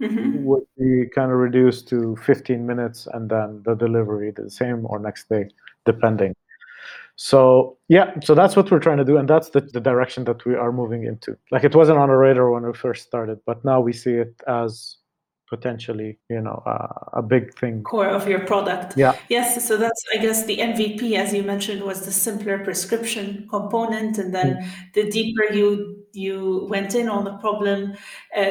mm-hmm. 0.00 0.44
would 0.44 0.62
be 0.78 1.06
kind 1.14 1.30
of 1.32 1.38
reduced 1.38 1.88
to 1.88 2.16
15 2.24 2.64
minutes 2.64 3.08
and 3.14 3.28
then 3.28 3.62
the 3.66 3.74
delivery 3.74 4.30
the 4.30 4.48
same 4.48 4.86
or 4.86 4.98
next 5.00 5.28
day 5.28 5.44
depending 5.84 6.32
so 7.16 7.76
yeah 7.88 8.08
so 8.22 8.32
that's 8.32 8.54
what 8.54 8.70
we're 8.70 8.86
trying 8.86 9.02
to 9.04 9.04
do 9.04 9.16
and 9.16 9.28
that's 9.28 9.50
the, 9.50 9.60
the 9.60 9.80
direction 9.80 10.24
that 10.24 10.44
we 10.46 10.54
are 10.54 10.72
moving 10.72 11.04
into 11.04 11.36
like 11.50 11.64
it 11.64 11.74
wasn't 11.74 11.98
on 11.98 12.08
our 12.10 12.18
radar 12.18 12.50
when 12.52 12.64
we 12.64 12.72
first 12.72 13.04
started 13.04 13.38
but 13.44 13.62
now 13.64 13.80
we 13.80 13.92
see 13.92 14.14
it 14.14 14.34
as 14.46 14.96
potentially 15.50 16.18
you 16.28 16.40
know 16.40 16.62
uh, 16.64 17.20
a 17.20 17.22
big 17.22 17.52
thing 17.58 17.82
core 17.82 18.06
of 18.06 18.26
your 18.26 18.40
product 18.40 18.96
yeah 18.96 19.14
yes 19.28 19.66
so 19.66 19.76
that's 19.76 20.02
i 20.14 20.16
guess 20.16 20.46
the 20.46 20.56
mvp 20.58 21.12
as 21.14 21.34
you 21.34 21.42
mentioned 21.42 21.82
was 21.82 22.06
the 22.06 22.12
simpler 22.12 22.58
prescription 22.64 23.46
component 23.50 24.16
and 24.16 24.34
then 24.34 24.54
mm. 24.54 24.92
the 24.94 25.10
deeper 25.10 25.52
you 25.52 26.00
you 26.12 26.66
went 26.68 26.94
in 26.94 27.08
on 27.08 27.24
the 27.24 27.36
problem, 27.38 27.92
uh, 28.36 28.42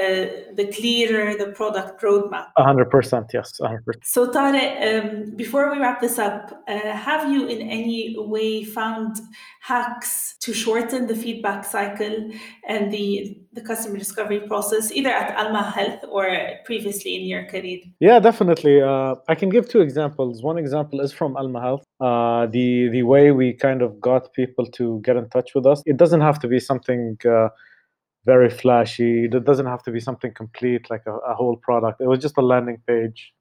the 0.56 0.72
clearer 0.74 1.36
the 1.36 1.52
product 1.52 2.02
roadmap. 2.02 2.48
100%, 2.58 3.28
yes. 3.34 3.60
100%. 3.60 3.80
So, 4.04 4.32
Tarek, 4.32 5.04
um, 5.04 5.36
before 5.36 5.72
we 5.72 5.80
wrap 5.80 6.02
this 6.02 6.20
up, 6.20 6.64
uh, 6.68 6.80
have 6.80 7.32
you 7.32 7.48
in 7.48 7.62
any 7.62 8.16
way 8.18 8.64
found 8.64 9.18
hacks 9.62 10.36
to 10.40 10.54
shorten 10.54 11.08
the 11.08 11.16
feedback 11.16 11.66
cycle 11.66 12.32
and 12.68 12.92
the, 12.92 13.39
the 13.60 13.68
customer 13.68 13.98
discovery 13.98 14.42
process, 14.42 14.92
either 14.92 15.10
at 15.10 15.38
Alma 15.38 15.64
Health 15.64 16.04
or 16.10 16.26
previously 16.66 17.16
in 17.16 17.24
your 17.28 17.46
career? 17.46 17.80
Yeah, 18.00 18.20
definitely. 18.20 18.82
Uh, 18.82 19.16
I 19.28 19.36
can 19.36 19.50
give 19.50 19.70
two 19.70 19.82
examples. 19.82 20.42
One 20.42 20.58
example 20.58 21.00
is 21.02 21.12
from 21.12 21.36
Alma 21.38 21.62
Health. 21.62 21.84
Uh, 22.00 22.46
the 22.48 22.90
the 22.90 23.04
way 23.04 23.32
we 23.32 23.54
kind 23.54 23.82
of 23.82 24.00
got 24.00 24.34
people 24.34 24.66
to 24.78 25.00
get 25.02 25.16
in 25.18 25.30
touch 25.30 25.50
with 25.56 25.66
us. 25.66 25.82
It 25.86 25.98
doesn't 25.98 26.22
have 26.22 26.40
to 26.40 26.48
be 26.48 26.60
something 26.60 27.18
uh, 27.26 27.50
very 28.26 28.50
flashy. 28.50 29.26
It 29.26 29.44
doesn't 29.44 29.66
have 29.66 29.84
to 29.84 29.92
be 29.92 30.00
something 30.00 30.34
complete 30.34 30.90
like 30.90 31.04
a, 31.06 31.16
a, 31.32 31.34
whole 31.34 31.58
product. 31.58 32.02
It 32.02 32.08
was 32.08 32.20
just 32.20 32.38
a 32.38 32.42
landing 32.42 32.80
page, 32.86 33.34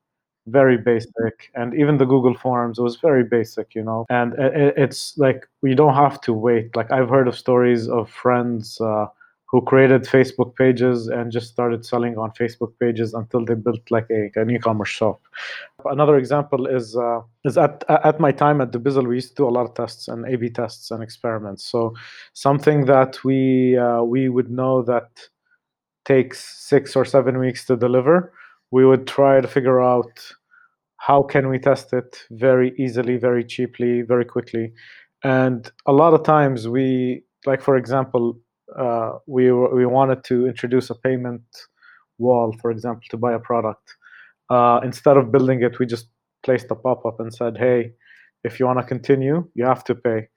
very 0.46 0.78
basic, 0.78 1.50
and 1.54 1.74
even 1.74 1.98
the 1.98 2.06
Google 2.06 2.34
Forms 2.34 2.78
it 2.78 2.82
was 2.82 2.96
very 2.96 3.24
basic, 3.24 3.74
you 3.74 3.84
know. 3.88 4.06
And 4.08 4.34
it, 4.38 4.74
it's 4.76 5.16
like 5.18 5.46
we 5.62 5.74
don't 5.74 5.94
have 5.94 6.20
to 6.22 6.32
wait. 6.32 6.74
Like 6.74 6.90
I've 6.90 7.08
heard 7.08 7.28
of 7.28 7.36
stories 7.36 7.88
of 7.88 8.10
friends. 8.10 8.80
Uh, 8.80 9.06
who 9.50 9.62
created 9.62 10.02
Facebook 10.02 10.54
pages 10.56 11.08
and 11.08 11.32
just 11.32 11.48
started 11.48 11.84
selling 11.84 12.18
on 12.18 12.30
Facebook 12.32 12.72
pages 12.78 13.14
until 13.14 13.44
they 13.44 13.54
built 13.54 13.80
like 13.90 14.06
a, 14.10 14.30
an 14.38 14.50
e-commerce 14.50 14.90
shop. 14.90 15.22
Another 15.86 16.18
example 16.18 16.66
is 16.66 16.96
uh, 16.96 17.20
is 17.44 17.56
at 17.56 17.82
at 17.88 18.20
my 18.20 18.30
time 18.30 18.60
at 18.60 18.72
Dubizzle, 18.72 19.08
we 19.08 19.14
used 19.16 19.30
to 19.30 19.42
do 19.42 19.48
a 19.48 19.54
lot 19.56 19.64
of 19.64 19.74
tests 19.74 20.06
and 20.08 20.26
A/B 20.26 20.50
tests 20.50 20.90
and 20.90 21.02
experiments. 21.02 21.64
So 21.64 21.94
something 22.34 22.84
that 22.86 23.24
we 23.24 23.78
uh, 23.78 24.02
we 24.02 24.28
would 24.28 24.50
know 24.50 24.82
that 24.82 25.08
takes 26.04 26.38
six 26.68 26.94
or 26.94 27.04
seven 27.04 27.38
weeks 27.38 27.64
to 27.66 27.76
deliver, 27.76 28.32
we 28.70 28.84
would 28.84 29.06
try 29.06 29.40
to 29.40 29.48
figure 29.48 29.80
out 29.80 30.34
how 30.98 31.22
can 31.22 31.48
we 31.48 31.58
test 31.58 31.92
it 31.92 32.24
very 32.30 32.74
easily, 32.78 33.16
very 33.16 33.44
cheaply, 33.44 34.02
very 34.02 34.24
quickly. 34.24 34.72
And 35.24 35.70
a 35.86 35.92
lot 35.92 36.12
of 36.12 36.22
times 36.22 36.68
we 36.68 37.24
like 37.46 37.62
for 37.62 37.76
example 37.76 38.38
uh, 38.76 39.18
we 39.26 39.50
we 39.52 39.86
wanted 39.86 40.24
to 40.24 40.46
introduce 40.46 40.90
a 40.90 40.94
payment 40.94 41.42
wall, 42.18 42.54
for 42.60 42.70
example, 42.70 43.04
to 43.10 43.16
buy 43.16 43.32
a 43.32 43.38
product. 43.38 43.96
Uh, 44.50 44.80
instead 44.84 45.16
of 45.16 45.30
building 45.32 45.62
it, 45.62 45.78
we 45.78 45.86
just 45.86 46.08
placed 46.44 46.70
a 46.70 46.74
pop-up 46.74 47.20
and 47.20 47.34
said, 47.34 47.56
"Hey, 47.58 47.92
if 48.44 48.58
you 48.60 48.66
want 48.66 48.78
to 48.80 48.84
continue, 48.84 49.48
you 49.54 49.64
have 49.64 49.84
to 49.84 49.94
pay." 49.94 50.28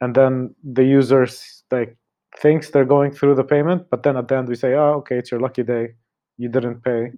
And 0.00 0.14
then 0.14 0.54
the 0.64 0.84
users 0.84 1.64
like 1.70 1.96
thinks 2.38 2.70
they're 2.70 2.84
going 2.84 3.12
through 3.12 3.34
the 3.36 3.44
payment, 3.44 3.88
but 3.90 4.02
then 4.02 4.16
at 4.16 4.28
the 4.28 4.36
end 4.36 4.48
we 4.48 4.56
say, 4.56 4.74
"Oh, 4.74 4.94
okay, 5.00 5.18
it's 5.18 5.30
your 5.30 5.40
lucky 5.40 5.62
day. 5.62 5.94
You 6.38 6.48
didn't 6.48 6.82
pay." 6.84 7.12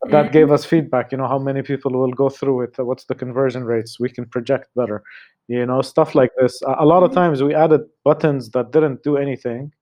But 0.00 0.10
that 0.10 0.32
gave 0.32 0.50
us 0.50 0.64
feedback. 0.64 1.12
You 1.12 1.18
know 1.18 1.28
how 1.28 1.38
many 1.38 1.62
people 1.62 1.92
will 1.92 2.12
go 2.12 2.28
through 2.28 2.62
it. 2.62 2.74
What's 2.78 3.04
the 3.04 3.14
conversion 3.14 3.64
rates? 3.64 4.00
We 4.00 4.08
can 4.08 4.26
project 4.26 4.68
better. 4.74 5.02
You 5.46 5.64
know 5.66 5.82
stuff 5.82 6.14
like 6.14 6.30
this. 6.40 6.60
A 6.62 6.84
lot 6.84 7.02
of 7.02 7.10
mm-hmm. 7.10 7.18
times 7.18 7.42
we 7.42 7.54
added 7.54 7.82
buttons 8.04 8.50
that 8.50 8.72
didn't 8.72 9.02
do 9.02 9.16
anything, 9.16 9.72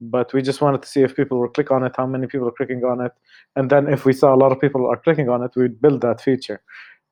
but 0.00 0.32
we 0.32 0.42
just 0.42 0.60
wanted 0.60 0.82
to 0.82 0.88
see 0.88 1.02
if 1.02 1.16
people 1.16 1.38
were 1.38 1.48
click 1.48 1.70
on 1.70 1.84
it, 1.84 1.94
how 1.96 2.06
many 2.06 2.26
people 2.26 2.48
are 2.48 2.52
clicking 2.52 2.84
on 2.84 3.00
it, 3.00 3.12
and 3.56 3.70
then 3.70 3.88
if 3.88 4.04
we 4.04 4.12
saw 4.12 4.34
a 4.34 4.36
lot 4.36 4.52
of 4.52 4.60
people 4.60 4.86
are 4.86 4.96
clicking 4.96 5.28
on 5.28 5.42
it, 5.42 5.52
we'd 5.56 5.80
build 5.80 6.00
that 6.02 6.20
feature. 6.20 6.60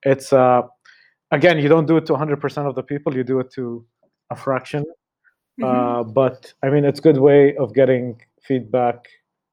It's 0.03 0.33
uh, 0.33 0.63
again, 1.31 1.59
you 1.59 1.69
don't 1.69 1.87
do 1.87 1.97
it 1.97 2.07
to 2.07 2.13
100% 2.13 2.69
of 2.69 2.75
the 2.75 2.83
people, 2.83 3.15
you 3.15 3.25
do 3.25 3.41
it 3.41 3.51
to 3.53 3.85
a 4.31 4.37
fraction. 4.37 4.85
Mm-hmm. 5.61 5.65
Uh, 5.65 6.03
but 6.03 6.53
I 6.63 6.71
mean, 6.71 6.85
it's 6.85 6.99
a 6.99 7.03
good 7.03 7.19
way 7.19 7.57
of 7.57 7.73
getting 7.73 8.21
feedback 8.43 9.07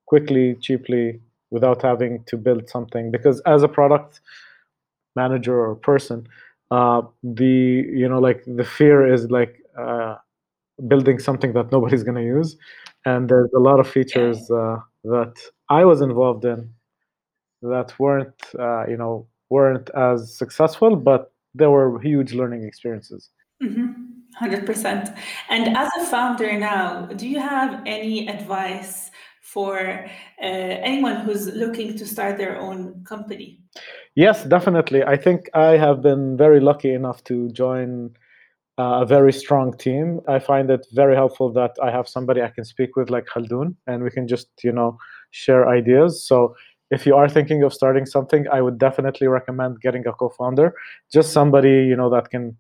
quickly, 0.06 0.56
cheaply, 0.60 1.22
without 1.54 1.82
having 1.82 2.24
to 2.26 2.36
build 2.36 2.70
something. 2.70 3.12
Because 3.12 3.40
as 3.42 3.64
a 3.64 3.70
product 3.70 4.20
manager 5.16 5.58
or 5.58 5.76
person, 5.76 6.28
uh, 6.72 7.02
the 7.24 7.86
you 8.02 8.10
know 8.10 8.20
like 8.20 8.44
the 8.46 8.66
fear 8.66 8.98
is 9.14 9.32
like 9.32 9.54
uh, 9.80 10.16
building 10.88 11.20
something 11.20 11.54
that 11.54 11.72
nobody's 11.72 12.04
going 12.04 12.20
to 12.24 12.28
use 12.40 12.58
and 13.06 13.30
there's 13.30 13.52
a 13.54 13.60
lot 13.60 13.80
of 13.80 13.88
features 13.88 14.50
uh, 14.52 14.78
that 15.04 15.36
I 15.70 15.86
was 15.86 16.02
involved 16.02 16.46
in 16.46 16.70
that 17.62 17.98
weren't, 18.00 18.42
uh, 18.58 18.88
you 18.88 18.98
know, 18.98 19.28
weren't 19.50 19.90
as 19.96 20.36
successful, 20.38 20.96
but 20.96 21.32
there 21.54 21.70
were 21.70 22.00
huge 22.00 22.34
learning 22.34 22.64
experiences. 22.64 23.30
Mm-hmm. 23.62 23.92
100%. 24.42 25.18
And 25.50 25.78
as 25.78 25.90
a 26.00 26.06
founder 26.06 26.58
now, 26.58 27.06
do 27.06 27.28
you 27.28 27.40
have 27.40 27.82
any 27.86 28.28
advice 28.28 29.12
for 29.44 29.78
uh, 29.78 30.42
anyone 30.42 31.18
who's 31.18 31.48
looking 31.54 31.98
to 31.98 32.06
start 32.06 32.38
their 32.38 32.60
own 32.60 33.04
company? 33.04 33.60
Yes, 34.16 34.44
definitely. 34.46 35.04
I 35.04 35.18
think 35.18 35.50
I 35.54 35.78
have 35.78 36.02
been 36.02 36.38
very 36.38 36.60
lucky 36.60 36.94
enough 36.94 37.24
to 37.26 37.50
join 37.50 38.16
a 38.78 39.06
very 39.06 39.34
strong 39.34 39.78
team. 39.78 40.22
I 40.28 40.40
find 40.40 40.70
it 40.72 40.88
very 40.94 41.16
helpful 41.16 41.52
that 41.54 41.72
I 41.84 41.92
have 41.92 42.08
somebody 42.08 42.42
I 42.42 42.50
can 42.50 42.64
speak 42.64 42.96
with 42.96 43.10
like 43.10 43.26
Khaldoon 43.26 43.76
and 43.86 44.02
we 44.04 44.10
can 44.10 44.28
just, 44.28 44.48
you 44.64 44.72
know, 44.72 44.98
share 45.32 45.68
ideas. 45.68 46.24
So 46.24 46.56
if 46.90 47.06
you 47.06 47.16
are 47.16 47.28
thinking 47.28 47.64
of 47.64 47.74
starting 47.74 48.06
something, 48.06 48.48
I 48.52 48.62
would 48.62 48.78
definitely 48.78 49.28
recommend 49.28 49.82
getting 49.82 50.08
a 50.08 50.14
co-founder, 50.14 50.74
just 51.12 51.34
somebody, 51.34 51.86
you 51.86 51.96
know, 51.96 52.10
that 52.10 52.30
can 52.30 52.56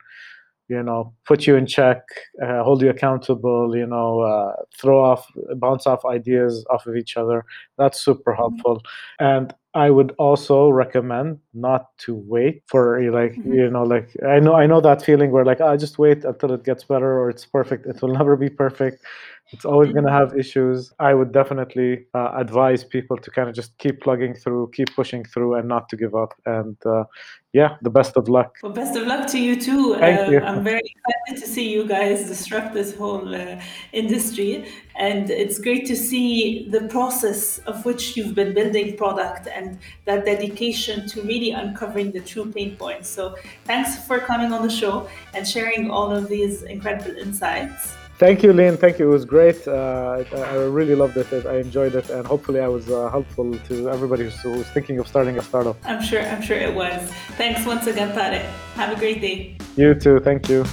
you 0.73 0.83
know 0.83 1.13
put 1.25 1.45
you 1.47 1.55
in 1.55 1.65
check 1.65 2.01
uh, 2.43 2.63
hold 2.63 2.81
you 2.81 2.89
accountable 2.89 3.75
you 3.75 3.85
know 3.85 4.21
uh, 4.21 4.53
throw 4.79 4.99
off 5.03 5.27
bounce 5.55 5.85
off 5.85 6.03
ideas 6.05 6.65
off 6.69 6.85
of 6.87 6.95
each 6.95 7.15
other 7.17 7.45
that's 7.77 7.99
super 7.99 8.31
mm-hmm. 8.31 8.41
helpful 8.41 8.77
mm-hmm. 8.77 9.25
and 9.25 9.53
i 9.75 9.89
would 9.89 10.11
also 10.17 10.69
recommend 10.69 11.39
not 11.53 11.95
to 11.97 12.15
wait 12.15 12.63
for 12.67 12.83
like 13.11 13.33
mm-hmm. 13.33 13.53
you 13.53 13.69
know 13.69 13.83
like 13.83 14.09
i 14.27 14.39
know 14.39 14.55
i 14.55 14.65
know 14.65 14.81
that 14.81 15.01
feeling 15.01 15.31
where 15.31 15.45
like 15.45 15.61
i 15.61 15.73
oh, 15.73 15.77
just 15.77 15.99
wait 15.99 16.25
until 16.25 16.51
it 16.51 16.63
gets 16.63 16.83
better 16.83 17.19
or 17.19 17.29
it's 17.29 17.45
perfect 17.45 17.85
it 17.85 18.01
will 18.01 18.13
never 18.13 18.35
be 18.35 18.49
perfect 18.49 19.03
it's 19.51 19.65
always 19.65 19.91
going 19.91 20.05
to 20.05 20.11
have 20.11 20.35
issues. 20.35 20.93
I 20.99 21.13
would 21.13 21.31
definitely 21.31 22.05
uh, 22.15 22.31
advise 22.35 22.83
people 22.83 23.17
to 23.17 23.29
kind 23.29 23.47
of 23.47 23.53
just 23.53 23.77
keep 23.77 24.01
plugging 24.01 24.33
through, 24.33 24.71
keep 24.73 24.93
pushing 24.95 25.23
through, 25.25 25.55
and 25.55 25.67
not 25.67 25.89
to 25.89 25.95
give 25.95 26.15
up. 26.15 26.33
And 26.45 26.75
uh, 26.85 27.03
yeah, 27.51 27.77
the 27.83 27.91
best 27.91 28.17
of 28.17 28.27
luck. 28.27 28.55
Well, 28.63 28.71
best 28.71 28.95
of 28.97 29.05
luck 29.05 29.27
to 29.27 29.39
you 29.39 29.59
too. 29.59 29.95
Thank 29.99 30.27
uh, 30.27 30.31
you. 30.31 30.39
I'm 30.39 30.63
very 30.63 30.81
excited 30.81 31.45
to 31.45 31.47
see 31.47 31.71
you 31.71 31.85
guys 31.87 32.27
disrupt 32.27 32.73
this 32.73 32.95
whole 32.95 33.35
uh, 33.35 33.61
industry, 33.91 34.65
and 34.95 35.29
it's 35.29 35.59
great 35.59 35.85
to 35.85 35.95
see 35.95 36.67
the 36.69 36.87
process 36.87 37.59
of 37.59 37.85
which 37.85 38.17
you've 38.17 38.33
been 38.33 38.55
building 38.55 38.97
product 38.97 39.47
and 39.47 39.77
that 40.05 40.25
dedication 40.25 41.07
to 41.09 41.21
really 41.21 41.51
uncovering 41.51 42.11
the 42.11 42.21
true 42.21 42.51
pain 42.51 42.75
points. 42.75 43.07
So, 43.07 43.35
thanks 43.65 44.03
for 44.07 44.17
coming 44.19 44.51
on 44.51 44.63
the 44.63 44.73
show 44.73 45.07
and 45.35 45.47
sharing 45.47 45.91
all 45.91 46.09
of 46.11 46.27
these 46.27 46.63
incredible 46.63 47.15
insights. 47.17 47.95
Thank 48.17 48.43
you, 48.43 48.53
Lynn. 48.53 48.77
Thank 48.77 48.99
you. 48.99 49.09
It 49.09 49.11
was 49.11 49.25
great. 49.25 49.67
Uh, 49.67 50.23
I 50.35 50.55
really 50.55 50.95
loved 50.95 51.17
it. 51.17 51.45
I 51.45 51.57
enjoyed 51.57 51.95
it, 51.95 52.09
and 52.09 52.25
hopefully, 52.25 52.59
I 52.59 52.67
was 52.67 52.89
uh, 52.89 53.09
helpful 53.09 53.57
to 53.57 53.89
everybody 53.89 54.23
who's, 54.25 54.39
who's, 54.41 54.67
thinking 54.67 54.99
of 54.99 55.07
starting 55.07 55.37
a 55.39 55.41
startup. 55.41 55.77
I'm 55.83 56.01
sure. 56.01 56.21
I'm 56.21 56.41
sure 56.41 56.57
it 56.57 56.73
was. 56.73 57.11
Thanks 57.37 57.65
once 57.65 57.87
again, 57.87 58.15
Tarek. 58.15 58.45
Have 58.75 58.95
a 58.95 58.99
great 58.99 59.19
day. 59.19 59.57
You 59.75 59.95
too. 59.95 60.19
Thank 60.19 60.47
you. 60.47 60.63